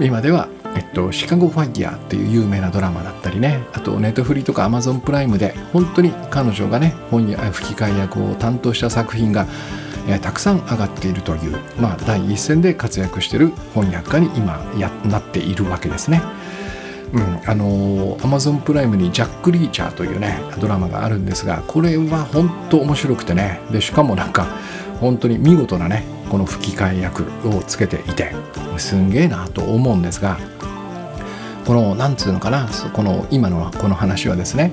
[0.00, 9.46] 今ではえっと、シカゴファイヤーっていう有名なドラマだったりねあとネットフリとかアマゾンプライムで本当に彼女がね本や吹き替え役を担当した作品が、
[10.08, 16.22] え、たくさん上がっているという、まあ、第一線で活躍している翻訳家に今やなっているわけですね。
[17.12, 24.48] うん、あのアマゾンプライムに「ジャック・リーチャー」というねドラマがあるんですがこれは本当面白くてねでしかもなんか
[25.00, 28.32] 本当に見事なねこの吹き替え役をつけていて
[28.78, 30.38] すんげえなと思うんですが
[31.64, 34.72] このなんつうのかなこの今のこの話はですね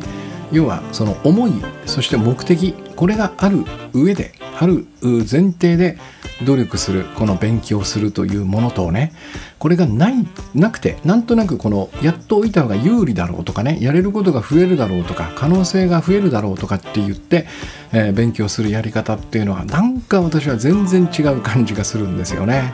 [0.52, 1.52] 要はその思い
[1.86, 5.98] そして目的これがある上である前提で
[6.46, 9.14] 努力するこの勉強するというものとね
[9.60, 10.16] これがない
[10.54, 17.48] なくてなんとなくこのやっとおいた方が有利だろうとかねやれることが増えるだろうとか可能性が増えるだろうとかって言って、
[17.94, 22.74] えー、勉強するやり方っていうのはなんか私は全然違う感じがするんですよね。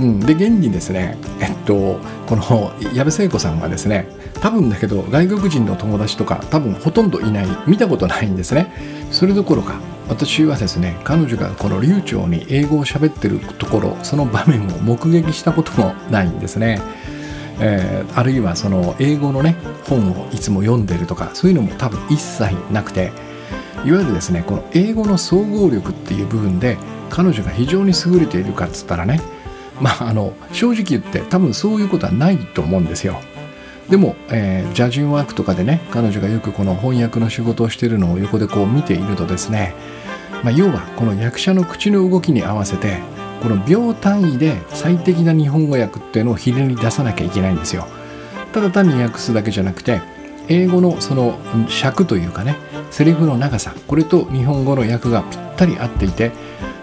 [0.00, 4.08] うん、で現にですねえっとこの矢部聖子さんはですね
[4.40, 8.72] 多分だけど外国人の友達とか多分ほとんどいない見たことないんですね。
[9.10, 9.74] それどころか
[10.08, 16.80] 私はですね彼女がこの流暢に英語を喋ってるところその場面を目撃したこともないんですね、
[17.60, 19.56] えー、あるいはその英語のね
[19.88, 23.12] 本をいつも読んでるとかそういうのも多分一切なくて
[23.84, 26.76] いわゆるですねこの英語の総合力っていう部分で
[27.08, 29.20] 彼女が非常に優れているかっつったらね
[29.80, 33.20] まあ、あの正直言って多分そういうことはないと思うんですよ。
[33.88, 39.74] でも、えー、ジャジンワークとかでね彼女がよくこの翻訳の仕事をしているのを横でこう見ているとですね、
[40.44, 42.98] まあ、要はこの役者の口の動きに合わせて
[43.42, 47.86] この秒単位で最適な日本語訳っていうのをひねり出さなきゃいけないんですよ。
[48.52, 50.00] ただ単に訳すだけじゃなくて
[50.48, 51.38] 英語のその
[51.68, 52.56] 尺というかね
[52.90, 56.32] セリフの長さこれと日本語の訳がぴったり合っていて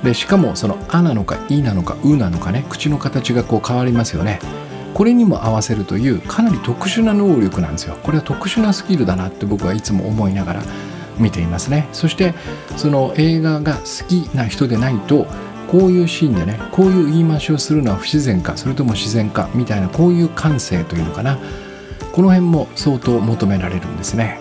[0.03, 4.39] でしかもその「あ」なのか「い」なのか「う」なのかね口の形がこう変わりますよね。
[4.93, 7.97] これにも合わせるというかなり特殊な能力なんですよ。
[8.03, 10.63] これは特殊なスキルだなって僕はいつも思いながら
[11.19, 11.87] 見ていますね。
[11.93, 12.33] そして
[12.77, 15.27] その映画が好きな人でないと
[15.71, 21.37] こういうシーンでねこういう言い回しをするのは不自然かそれとも自然かみたいなこういう感性というのかな。
[22.11, 24.39] この辺も相当求められるんですね、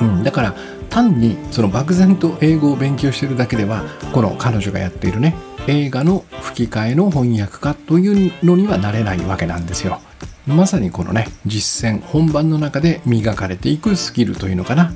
[0.00, 0.54] うん、だから
[0.94, 5.34] 単にその漠然と英語を勉強してるだけではこの彼女がやっているね
[5.66, 10.00] 映画の吹き替えの翻訳家というのにはなれないわけなんですよ。
[10.46, 14.92] まさにこのね実践本番の中で磨かれていくスキルというのかな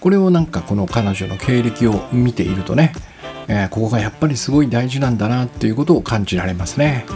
[0.00, 2.92] これをなんかこの彼女の経歴を見ているとね、
[3.48, 7.06] えー、ここがやっぱりすごい大事なんだなっていうことを感じられますね。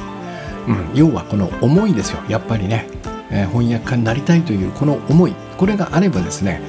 [0.67, 2.87] うん、要はこの思いですよやっぱりね、
[3.31, 6.63] えー、翻訳家になりたいというこの思いこれがあればですね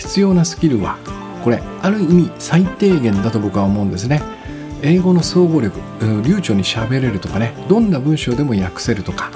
[0.00, 0.98] 必要なスキルは
[1.44, 4.20] これある意味最低限だと僕は思うんですね。
[4.82, 5.78] 英語の総合力
[6.24, 9.30] 流暢に喋れるとかねどんな文章でも訳せるとか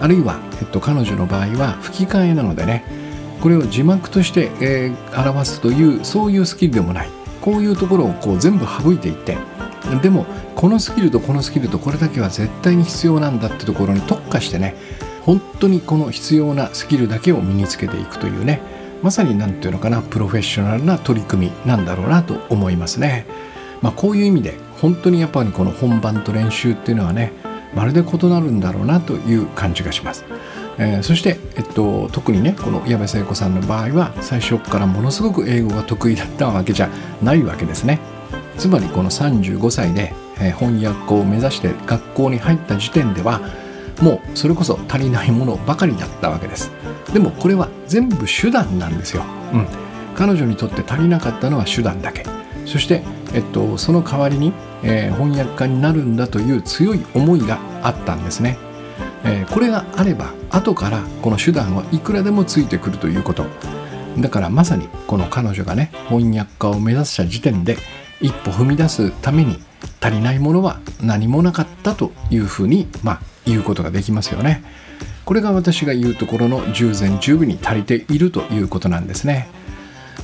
[0.00, 2.84] あるいは、えっと、彼女の場合は吹き替えなのでね
[3.40, 7.08] これを字幕として、えー、表すというそういうスキルでもない。
[7.40, 9.36] こういうところをこう全部省いていって
[10.00, 10.24] でも
[10.54, 14.74] このスキルとこのスキルとこれだけは絶対に必要なんだってところに特化してね
[15.26, 18.62] 本当にこの必要なスキルだけを身につけていくというね
[19.04, 23.26] まさに何て言うのかなプロフェッショナルな取り組みなんだろうなと思いますね。
[23.82, 27.30] まあ、こういう意味で本当にやっぱりこの本番と練習っていうのはね
[27.74, 30.24] まるで異なるんだろうなという感じがします。
[30.78, 36.88] えー、そして、えっと、特にねこの矢部聖子さんの場合は最初からものすごく英語が得意だったわけじゃ
[37.22, 38.00] ないわけですね。
[38.56, 43.42] つまりこの35歳で、えー、翻訳を目指して学校に入った時点では
[44.00, 46.70] もうそれこそ足りないものばかりだったわけです。
[47.12, 49.66] でもこれは全部手段なんですよ、うん、
[50.16, 52.24] 彼女にとって足りなかったのは手段だけ。
[52.66, 53.02] そして、
[53.34, 54.52] えっと、その代わりに、
[54.82, 58.56] えー、翻訳家になるんだという強い思いがあったんですね、
[59.22, 63.46] えー、これがあれば後からこの手段はいくらでもついてくるということ。
[64.18, 67.76] だからまさにこの彼女がね翻訳家を目指した時点で
[68.20, 69.58] 一歩踏み出すために
[70.00, 74.62] 足りないものは何もなかったというふうにまあ言うことができますよね。
[75.24, 79.48] これが私が言うところの従前十分に足りているということなんですね。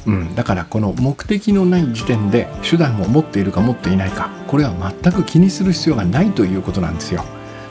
[0.07, 7.25] うん、だからこの目的のない時点で手段を持っているか持っていないかこれは全く気にする必要がないということなんですよ。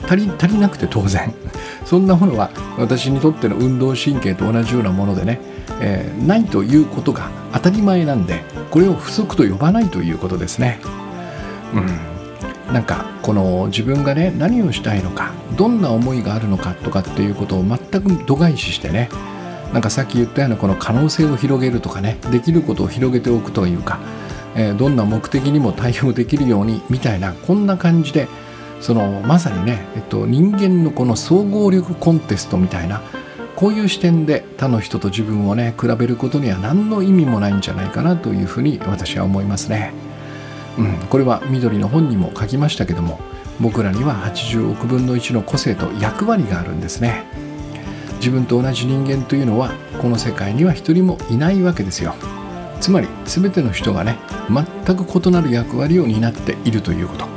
[0.07, 1.33] 足り足りなくて当然
[1.85, 5.39] そんなものは私にとっての運動神経と同じようなものでね、
[5.81, 10.79] えー、ないということが当たり前なんでこれを不足と呼ばないということですね。
[11.73, 12.18] うん、
[12.73, 19.09] なんかこの自分がね何をしたいのかどんな思いがあるのかとかっていうことを全く度外視してね
[19.73, 23.99] なんかさっき言ったようなこの可能性を広げるとかねできることを広げておくというか、
[24.55, 28.27] えー、どんな目的にも対応できるようにみたいなこんな感じで
[28.81, 33.01] そのまさにね、えっと、人間のこの総合力コンテストみたいな
[33.55, 39.91] こういう視点で他の人と自分をね比べることには何の意味もないんじゃないかなというふうに私は思いますね。
[40.79, 43.19] うん、これは緑の本にも書きましたけども
[43.59, 47.25] 僕らには80億分の1の個性と役割があるんですね。
[48.19, 52.15] 自分と同じ人間というのはこの世界には一人もいないわけですよ。
[52.79, 54.17] つまり全ての人がね
[54.49, 57.27] 全く異なる役割を担っているということ。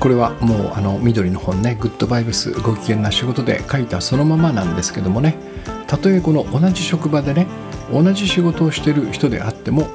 [0.00, 5.38] これはもうあの緑の本ね「グッドバイブスご機嫌な仕事」で書いたそのままなんですけどもね。
[5.86, 7.46] たとえこの同じ職場でね
[7.90, 9.88] 同じ仕事をしてる人であっても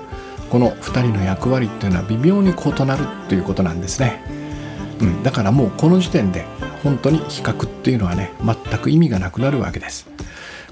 [0.49, 4.23] この2人の役割っていうのは微妙に異なるということなんですね、
[4.99, 6.45] うん、だからもうこの時点で
[6.83, 10.07] 本当に比較っていうのはね全く意味がなくなるわけです。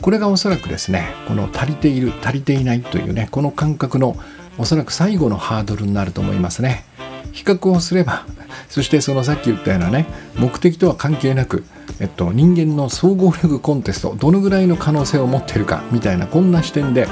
[0.01, 4.15] これがおそらくですねこの足りている足りていないというねこの感覚の
[4.57, 6.85] おそらく最後のハードルになると思いますね。
[7.31, 8.25] 比較をすれば
[8.69, 11.63] そしてそのさっき言ったようなね目的とは関係なく、
[11.99, 17.07] えっと、人間の総合力コンテストどのぐらいの可能性を持ってるかみたいなこんな視点で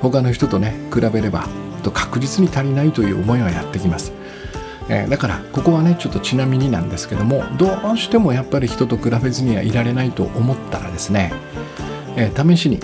[0.00, 1.46] 他の人とね比べれば
[1.90, 4.12] 確実に足りないという思いはやってきます
[4.90, 11.32] えー、だからここはねちょっとちなみになんですけどもどうしてもやっぱり人と比べずにはいられないと思ったらですね、
[12.16, 12.80] えー、試しに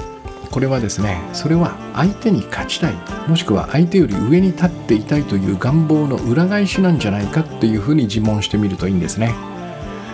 [0.50, 2.94] これはですねそれは相手に勝ちたい
[3.26, 9.34] もしくは相手より上に立っていたいという願望の裏返しなんじゃないかっていうふうに自問してみるといいんですね。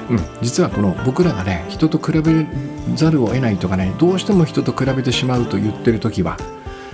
[0.09, 2.47] うん、実はこの僕らがね人と比べ
[2.95, 6.37] ざるを得ないとかねどうしても人と比べてしまうと言ってる時は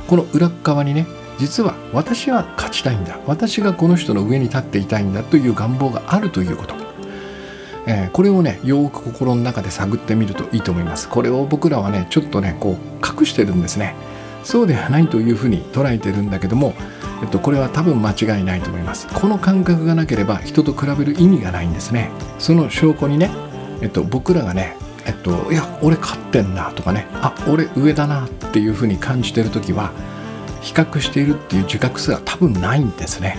[0.06, 1.06] この裏側にね
[1.38, 3.18] 実は私は勝ちたいんだ。
[3.26, 6.74] 私がこの人の上に立っていたいんだという願望があるということ、
[7.86, 11.08] えー、これをねよく心の中で探ってみるといいと思います。
[11.08, 13.94] これを僕らはねちょっとねこう隠してるんですね。
[14.44, 16.72] そうではないというふうに捉えてるんだけども、
[17.20, 19.08] えっと、これは多分間違いないと思います。
[19.08, 22.10] この感覚がなければ人と比べる意味がないんですね。
[22.38, 23.30] その証拠にね、
[23.82, 29.92] えっと、僕らがねえっと、いや俺勝ってんなとかねあ俺上だなっていうふうに感じてる時は
[30.66, 33.38] 比較しているっていう自覚すら多分ないんですね。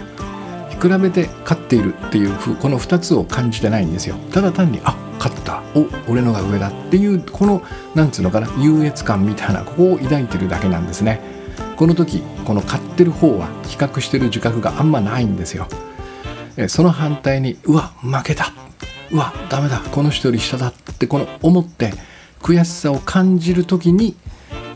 [0.82, 4.16] 比べて勝っているっていうふうこの2つを感じてないんですよ。
[4.32, 5.62] ただ単にあ勝った。
[5.76, 7.62] お俺のが上だっていうこの
[7.96, 11.20] なんつうのかな優越感みたいなここを抱いてるだけなんですね。
[11.76, 15.68] この時この勝ってる方は比較してる自覚があんまないんですよ。
[16.70, 18.54] その反対にうわ負けた。
[19.12, 19.82] うわダメだ。
[19.92, 21.92] この人より下だってこの思って
[22.42, 24.16] 悔しさを感じる時に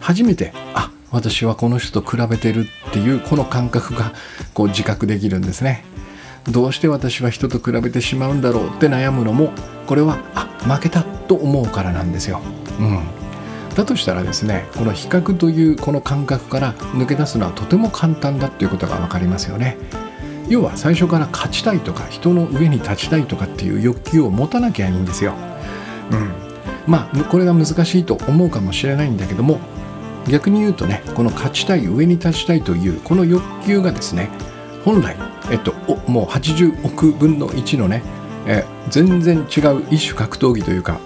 [0.01, 4.13] 初めてあ私はこの人と比べてるっていうこの感覚が
[4.53, 5.83] こう自覚できるんですね。
[6.49, 9.51] どうして私は人と比べてしまうんだろうって悩むのも
[9.85, 12.41] これはあ負けたと思うからなんですよ、
[12.79, 12.99] うん、
[13.75, 19.77] だとしたらですねこの比較というこの感覚から抜け出すのはとても簡単だっていうことが分かりますよね。
[20.49, 25.33] 要は最初から勝ちたいとか人の上に立ちたいとかっていう欲求を持たなきゃいいんですよ、
[26.11, 26.29] うん、
[26.87, 29.61] まあこれが難しいと思うかもしれないんだけども
[30.27, 34.29] 逆に言うとねこの勝ちたい上に立ちたいというこの欲求がですね
[34.85, 35.15] 本来、
[35.51, 35.73] えっと、
[36.07, 38.01] もう80億分の1のね、
[38.47, 40.99] え全然違う一種格闘技というか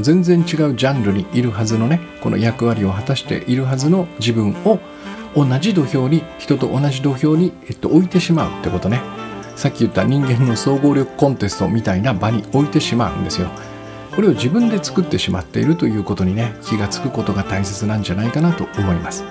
[0.00, 4.78] 全然違うジャンルにいるはずのねこの役割を果たしているはずの自分を
[5.36, 9.02] 同じ土俵に人と同じ土俵に、えっと、置いてしまうってことね
[9.56, 13.50] さっき言った人間の総合力コンテストみたいな場に置いてしまうんですよ。
[14.18, 19.24] これを自分で作ってしまっているということにね気がつくことが大切なんじゃないかなと思います。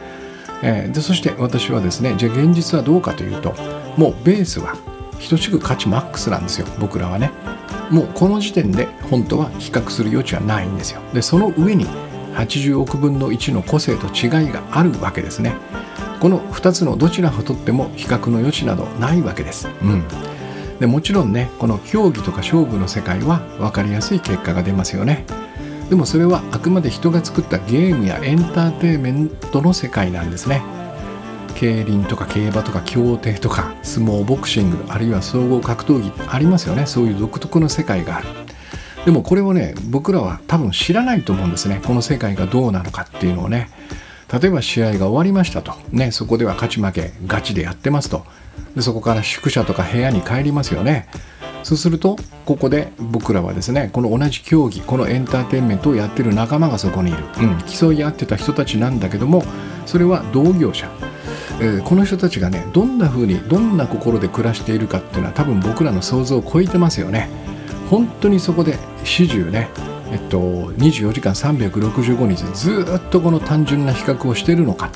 [0.64, 3.54] えー、でそして私はですねじゃあ現実はどうかというと
[3.98, 4.78] もうベースは
[5.30, 6.68] 等しく価値マックスなんですよ。
[6.80, 7.32] 僕らはね。
[7.92, 11.02] もうこの時点で本当は比較する余地はないんですよ。
[11.14, 11.86] でその上に
[12.36, 15.54] 80億分の1の個性と違いがあるわけですね。
[16.22, 19.68] この2つのどちらをとっても比較の余地などないわけです。
[19.84, 20.27] うん。
[20.80, 25.26] でもちろんねこの競技とか勝負の世界は分かりやすい結果が出ますよね。
[25.90, 30.62] でもそれはあくまで人が作ったゲームやエンターテインメントの世界なんですね。
[31.56, 36.86] 競輪とか競馬とか競艇とか相撲ボクシングあるいは総合格闘技ありますよね。
[36.86, 38.28] そういう独特の世界がある。
[39.06, 41.82] でもこれをね僕らは多分知らないと思うんですね。
[41.86, 43.70] この世界がどうなのかっていうのをね。
[44.32, 48.26] 例えば試合が終わりましたと、ね、そこでは勝ち負けガチでやってますと。
[48.76, 51.08] でそこから宿舎とか部屋に帰りますよね。
[51.64, 59.44] そうするとここで僕らはですねこの同じ競技このエンターテインメントをやってる仲間がそこにいる、うん、競い合ってた人たちなんだけども
[59.86, 60.90] それは同業者、
[61.60, 67.28] えー、この人たちがねどんな風にどんな心で暮らしているかっていうのは多分僕らの想像を超えてますよね。
[67.90, 69.70] 本当にそこで始終ね
[70.10, 74.90] えっと、24時間365日ずっとこの単純な比較をしているのか、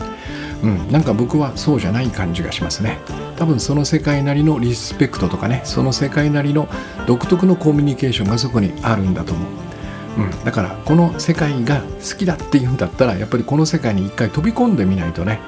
[0.64, 3.00] うん、なんか僕はそうじゃない感じがしますね。
[3.38, 6.68] 多分その世界なりのリスペクトとかねその世界なりの
[7.08, 15.40] 独特のコミュニケーションがそこにあるんだと思う、うん、だからこの世界が好きだっていうんだったらやっぱりこの世界に一回飛び込んでみないとね、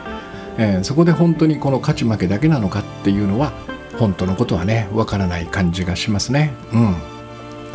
[0.57, 3.53] えー、そこで本当にこの勝ち負けだけなのかっていうのは
[3.99, 6.53] 本当のことはねわからない感じがしますね。
[6.73, 6.95] うん。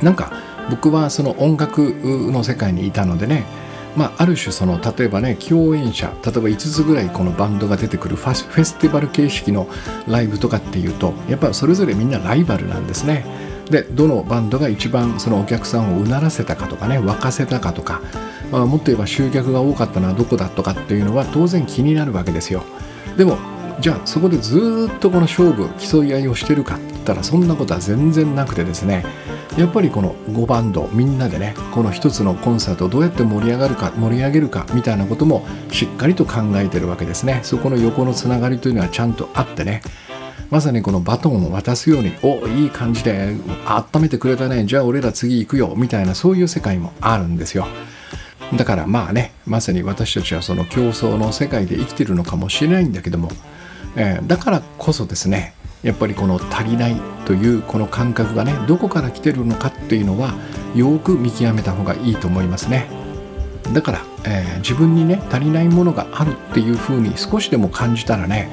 [0.03, 0.32] なんか
[0.70, 3.45] 僕はその音楽の世界にいたのでね
[3.99, 9.66] まあ、ある種その例えばね共演者例えば5つぐらいこのバンドが出てくるファフェスティバル形式の
[10.07, 13.26] ライブとかっていうとやっぱそれぞれみんなライバルなんですね。
[13.68, 18.01] でどのバンドが一番そのお客さんをうならせたかとかね沸かせたかとか、
[18.53, 22.62] まあ、もっと言えば集客が多かったのはどこだとかっていうのは当然気になるわけですよ。
[23.16, 23.36] でも
[23.81, 29.05] じゃあそこでずっとこの勝負競い合いをしてるかって言ったらそんなことは全然なくてですね
[29.57, 37.41] やっぱりこの5バンドみんなでねこの一つのコンサートをどうやって盛り上がるか盛り上げるかみたいなこともしっかりと考えてるわけですね。
[37.43, 39.83] そこの横のつながりというのはちゃんとあってね
[40.51, 47.66] まさにこのバトンを渡すようにおいい感じで温めてくれたねじゃあ俺ら次行くよみたいなそういう世界もあるんですよ。
[48.57, 53.31] だからまあねまさに私たちはその競争の世界で生きてるのかもしれないんだけども、
[53.97, 60.34] えー、だからこそですねやっぱりこの足りないというこの感覚がねどこから来てるのかっていうのは
[60.74, 62.89] よく見極めた方がいいと思いますね。
[63.72, 68.51] だから、えー、自分にね足りないものがあるっていうふうに少しでも感じたらね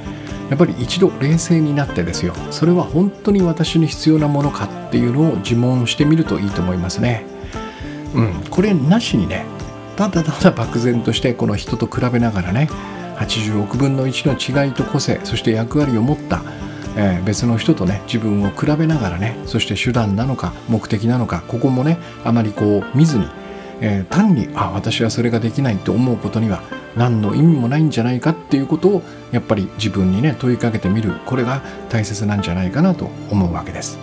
[0.49, 2.33] やっぱり一度冷静になってですよ。
[2.51, 7.25] それは本当に私に必要なものかっていうのを自問してみるといいと思いますね。
[8.13, 9.45] うんこれなしにね
[9.97, 12.69] ただただ漠然としてこの人と比べながらね
[13.17, 16.41] 80億分の1の違いと個性そして役割を持った
[16.97, 23.27] えー、別の人とね自分を比べながらねそして手段なのか目的なのかここもねあまりこう見ずに、
[23.81, 26.61] えー、単にあ私はそれができないと思うことには
[26.95, 29.01] 何の意味もないんじゃないかっていうことを
[29.31, 33.99] やっぱり自分にね問いかけてみるこれが大切なんじゃないかなと思うわけです。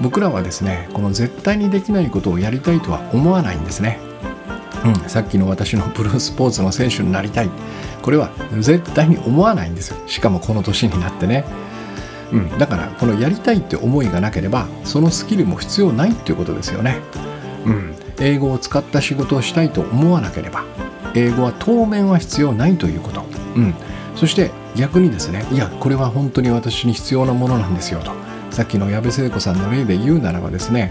[0.00, 4.07] 僕らはですねこの絶対にできないことをやりたいとは思わないんですね。
[4.84, 7.50] うん、さっきの私のブルースポーツの選手になりたい。
[8.02, 9.96] これは絶対に思わないんですよ。
[10.06, 11.44] しかもこの年になってね。
[12.32, 16.98] うん、だからこのやりたいって思いがなければそのスキルも必要ないっていうことですよね、
[17.64, 20.64] うん、英語を使った仕事をしたいと思わなければ
[21.14, 23.24] 英語は当面は必要ないということ、
[23.56, 23.74] うん、
[24.14, 28.12] そして逆にですねいやこれは本当に私に必要なものなんですよと。
[28.50, 30.90] さっきの矢部聖子さんの例で言うならばですね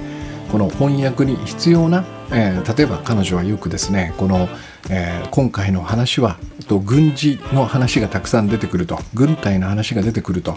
[0.51, 4.49] この翻訳に必要な、えー、例えば彼女はよくですねこの、
[4.89, 6.37] えー、今回の話は
[6.67, 10.55] と軍事の話がたくさん出てくると軍隊の話が出てくると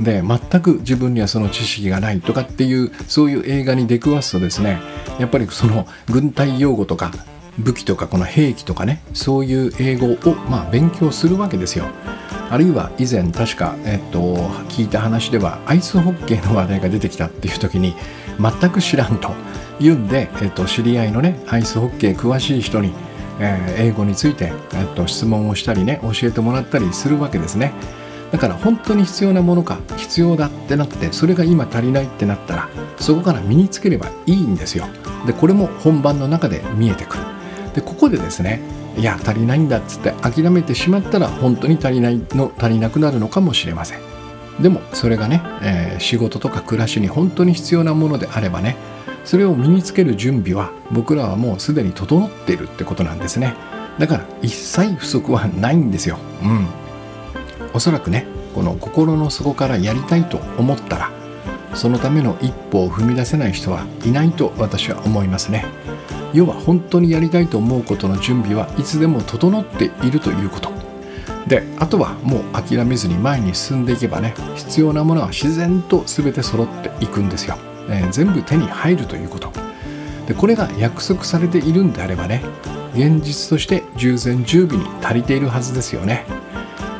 [0.00, 4.80] で全く自分にはその知識がないとかっていうそういう映画に出くわすとですね
[5.18, 7.10] やっぱりその軍隊用語とか
[7.58, 11.86] 武器とかこの兵器とかねそういう英語をまあ勉強するわけですよ。
[12.50, 14.34] あるいは以前確か、えっと、
[14.70, 17.94] 聞いた話ではアイスホッケーの話題が出てきたっていう時に
[18.40, 19.32] 全く知らんと
[19.80, 22.92] 言うんで、えっと、知り合いのねアイスホッケー詳しい人に、
[23.38, 27.72] えー、英語について、えっと、質問をしたりね教えてもらったりするわけですね。
[28.30, 34.86] だから本当に必要なものか必要だってなってそれが今足りないってなったらそこから身につければいいんですよ。
[35.26, 37.24] でこれも本番の中で見えてくる。
[37.74, 38.60] でここでですね
[38.96, 44.09] いや足りないんだっつって諦めてしまったら本当に足りないの足りなくなるのかもしれません。
[44.62, 48.76] でもそれがね、えー、仕事とか暮らしに本当に必要なものであればね
[49.24, 53.54] それを身につける準備は僕らはもうすでに整っているってことなんですね。
[53.98, 56.18] だから一切不足はないんですよ。
[56.42, 56.66] うん。
[57.74, 61.10] おそらくねこの心の底からやりたいと思ったら
[61.74, 65.64] そのための一歩を踏み出せない人はいないと私は思いますね。
[66.32, 70.79] 要は本当にやりたいと思うことの準備はいつでも整っているということ。
[71.50, 79.52] であとはもう諦めずに前に進んでいけばね必要なものは自然と全て揃っていくんですよ、えー、全部手に入るということ。
[80.28, 82.40] でこれが約束されているんであればね
[82.94, 86.24] 現実として従前十尾に足りているはずですよね。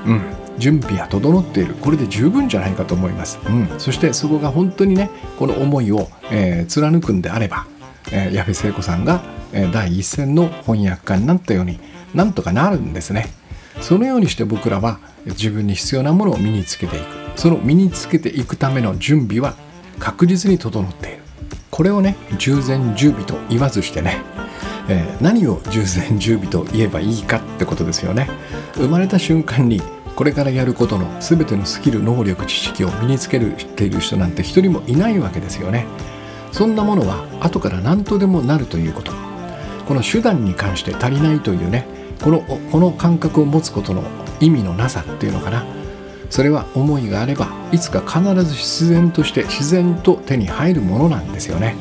[0.04, 0.22] うん。
[0.58, 1.74] 準備は整っている。
[1.74, 7.66] これで十分じゃないかと思います、うん、そしてそこが本当にねこの思いを、えー、貫くんであれば、
[8.12, 9.22] えー、矢部聖子さんが、
[9.52, 11.80] え、第一線の翻訳家になったように
[12.14, 13.39] なんとかなるんですね。
[13.80, 17.04] そのようにして僕らは自分に必要なものを身につけていく。
[17.36, 19.54] その身につけていくための準備は
[19.98, 21.22] 確実に整っている。
[21.70, 24.22] これをね従前準備と言わずしてね、
[24.88, 28.28] えー、何を従前準備と言えばいいかってことですよね。
[28.74, 29.80] 生まれた瞬間に
[30.14, 35.86] これからやることの全てのスキル能力知識を身につけるている人なんて一人もいないわけですよね。
[36.52, 39.12] そんなものは後から何とでもなるということ。
[39.86, 44.02] この手段に関して足りないというねこのこの感覚を持つことの
[44.40, 45.64] 意味のなさっていうのかな
[46.28, 51.74] それは思いがあればいつか必ず自然として自然と手に入るものなんですよね。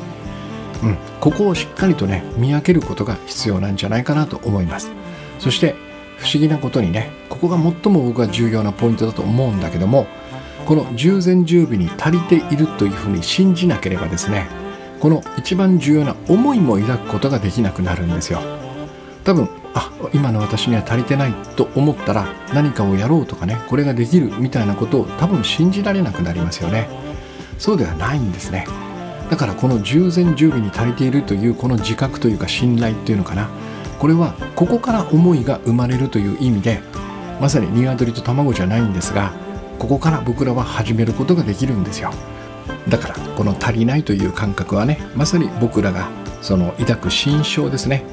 [0.82, 4.90] うん、ここをしっかりとね見分けることが必要なんじゃないかなと思います。
[5.38, 5.76] そして
[6.16, 10.06] 不思議なことにねここが最も僕は重要なポイントだと思うんだけども
[10.66, 14.48] この従前準備に足りているというふうに信じなければですね
[15.00, 18.40] この一番重要な思いも抱くことができなくなるんですよ。
[19.24, 26.88] 多分あ今の私には足りてないと思ったら何かをやろうとかねこれができるみたいなことを多分信じられなくなりますよね。
[27.58, 28.66] そうではないんですね。
[29.30, 33.48] だからこの従前準備に足りているというこの自覚というか信頼っていうのかな。
[34.00, 36.80] これはここから思いが生まれるという意味で
[37.38, 39.30] まさに鶏と卵じゃないんですが
[39.78, 42.10] ここから僕らは始めることができるんですよ。
[42.88, 46.08] だからこの足りないという感覚はねまさに僕らが
[46.40, 48.04] その抱く心象ですね。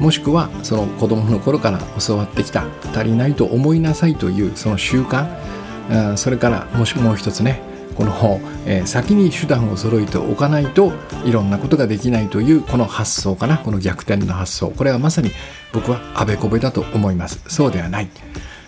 [0.00, 7.70] もしくはその子供の頃から教わってきた足りないと思いなさいというその習慣それからもしもう一つね
[8.00, 10.92] この、えー、先に手段を揃えておかないと
[11.24, 14.70] いろんなことができないというこの発想かなこの逆転の発想。
[14.70, 15.30] これはまさに
[15.74, 17.42] 僕はあべこべだと思います。
[17.48, 18.08] そうではない、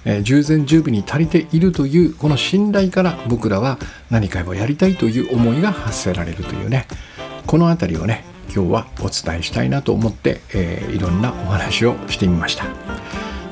[0.04, 3.78] えー、従前準備に足りているというこの信頼から僕らは
[4.10, 6.86] 何かをやりたいという思いが発せられるというね。
[7.46, 8.24] この辺りをね
[8.54, 12.66] 今日はお伝えしたいなと思って、えー、いろんなお話をしてみました。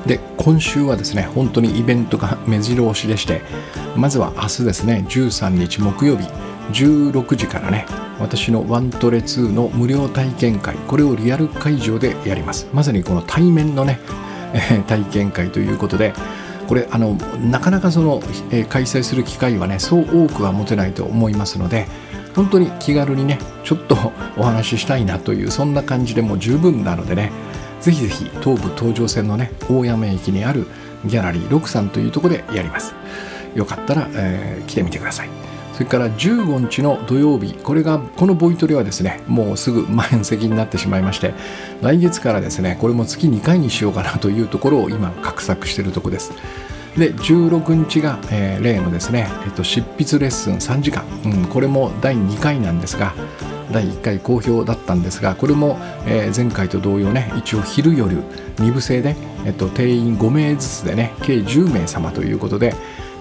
[0.05, 3.41] で今週はですね本当にイベントが目白押しでして
[3.95, 6.27] まずは明日ですね13日木曜日
[6.71, 7.85] 16時からね
[8.19, 12.67] 私のワントレ2の無料体験会これをリアル会場でやります。
[12.73, 13.99] まさにこの対面のね、
[14.53, 16.13] え 体験会ということで
[16.67, 17.17] これあの
[17.49, 18.21] なかなかその、
[18.51, 21.87] えー、開催する機会はねそう多くは持てないと思いますので
[22.35, 23.95] 本当に気軽にねちょっと
[24.37, 27.31] お話ししたいなというそんな感じでも十分なのでね
[27.81, 30.67] ぜひぜひ東武東上線のね大山駅にある
[31.05, 32.93] ギャラリー6さんというところでやります。
[33.55, 35.29] よかったら、えー、来てみてください。
[35.73, 41.33] それから15日の土曜日これがこのボイトレはですねもうすぐ満席になってしまいまして
[41.81, 46.33] 来月からですねこれも月2回にしようかなというところを今画策しているところです。
[46.97, 53.13] で16日が、えー、例のですね、えっと、執筆レッスン3時間、うん、これも第2回なんですが
[53.71, 58.21] 第1回好評だったんですがこれも、えー、前回と同様ね一応昼夜
[58.57, 59.15] 2部制で、
[59.45, 62.73] えっと、定員5名ずつでね計10名様ということで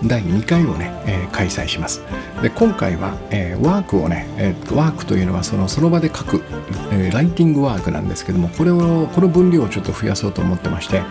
[0.04, 2.02] 第2回をね、えー、開催します。
[2.42, 6.42] で今回は、えー、ワークをね、えー、ワークというのはそのその場で書く、
[6.90, 11.02] えー、ライティングワークなんですけどもこれをこの分量をちょっと増やそうと思ってまして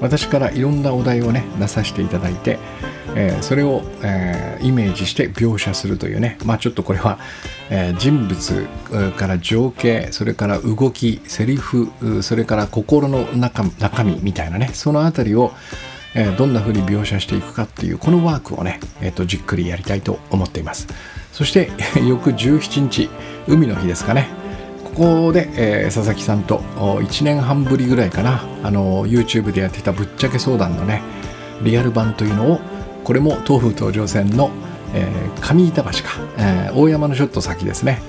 [0.00, 2.58] 私からいろんなお題をね出させていただいて、
[3.14, 7.18] えー、それを、えー、イメージして描写するというねまあちょっとこれは、
[7.70, 8.66] えー、人物
[9.16, 11.90] から情景それから動きセリフ
[12.22, 15.52] それから心の中中身みたいなねそのあたりを
[16.14, 20.88] えどんな風に描写していくかっていうこのワークをね、えー、とじっくりやりたいと思っています。
[21.32, 21.70] そして
[22.06, 23.10] 翌17日
[23.46, 24.47] 海の日ですかね。
[24.98, 28.42] こで、えー、佐々木さんと1年半ぶりぐらいかな。
[28.64, 31.02] あの YouTube でやってたぶっちゃけ相談のね
[31.62, 32.60] リアル版というのを
[33.04, 34.50] これも東武東上線の、
[34.94, 35.94] えー、上板橋か、
[36.36, 38.02] えー、大山のちょっと先ですね。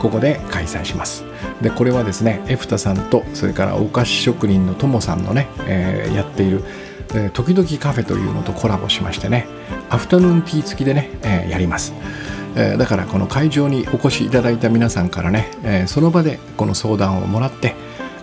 [0.00, 1.24] ここで開催します。
[1.62, 6.62] でこれはですねエフタさんとそれからお菓子職人のともさんのね、えー、やっている
[7.14, 9.46] え時々カフェというのとコラボしましてね
[9.88, 11.94] アフタヌーンティー付きでね、えー、やります。
[12.56, 17.74] えだからこの会場にお越しいただいた皆さんからね、えその場でこの相談をもらって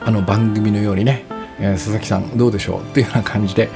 [0.02, 1.26] あの番組のようにね、
[1.60, 3.70] え佐々木さんどうでしょうっていうような感じで、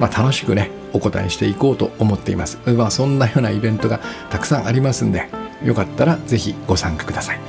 [0.00, 4.00] まあ、楽しくねお答えしていこうと思っています、まあ、そんなようなイベントが
[4.30, 5.28] たくさんありますんで
[5.62, 7.40] よかったら是非ご参加ください、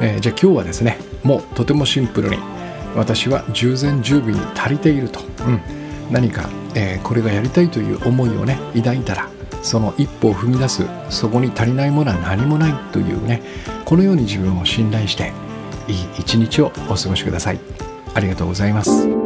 [0.00, 2.38] えー、じゃあ今日はですねもうとてもシンプルに
[2.94, 5.60] 私は従前十備に足りていると、うん、
[6.10, 9.28] 何か、えー、これがやりたいという思いをね抱いたら
[9.62, 13.42] その一歩を踏み出すそこに足りないものは何もないというね
[13.84, 15.32] このように自分を信頼して
[15.88, 17.60] いい一日をお過ごしください。
[18.14, 19.17] ありがとうございます。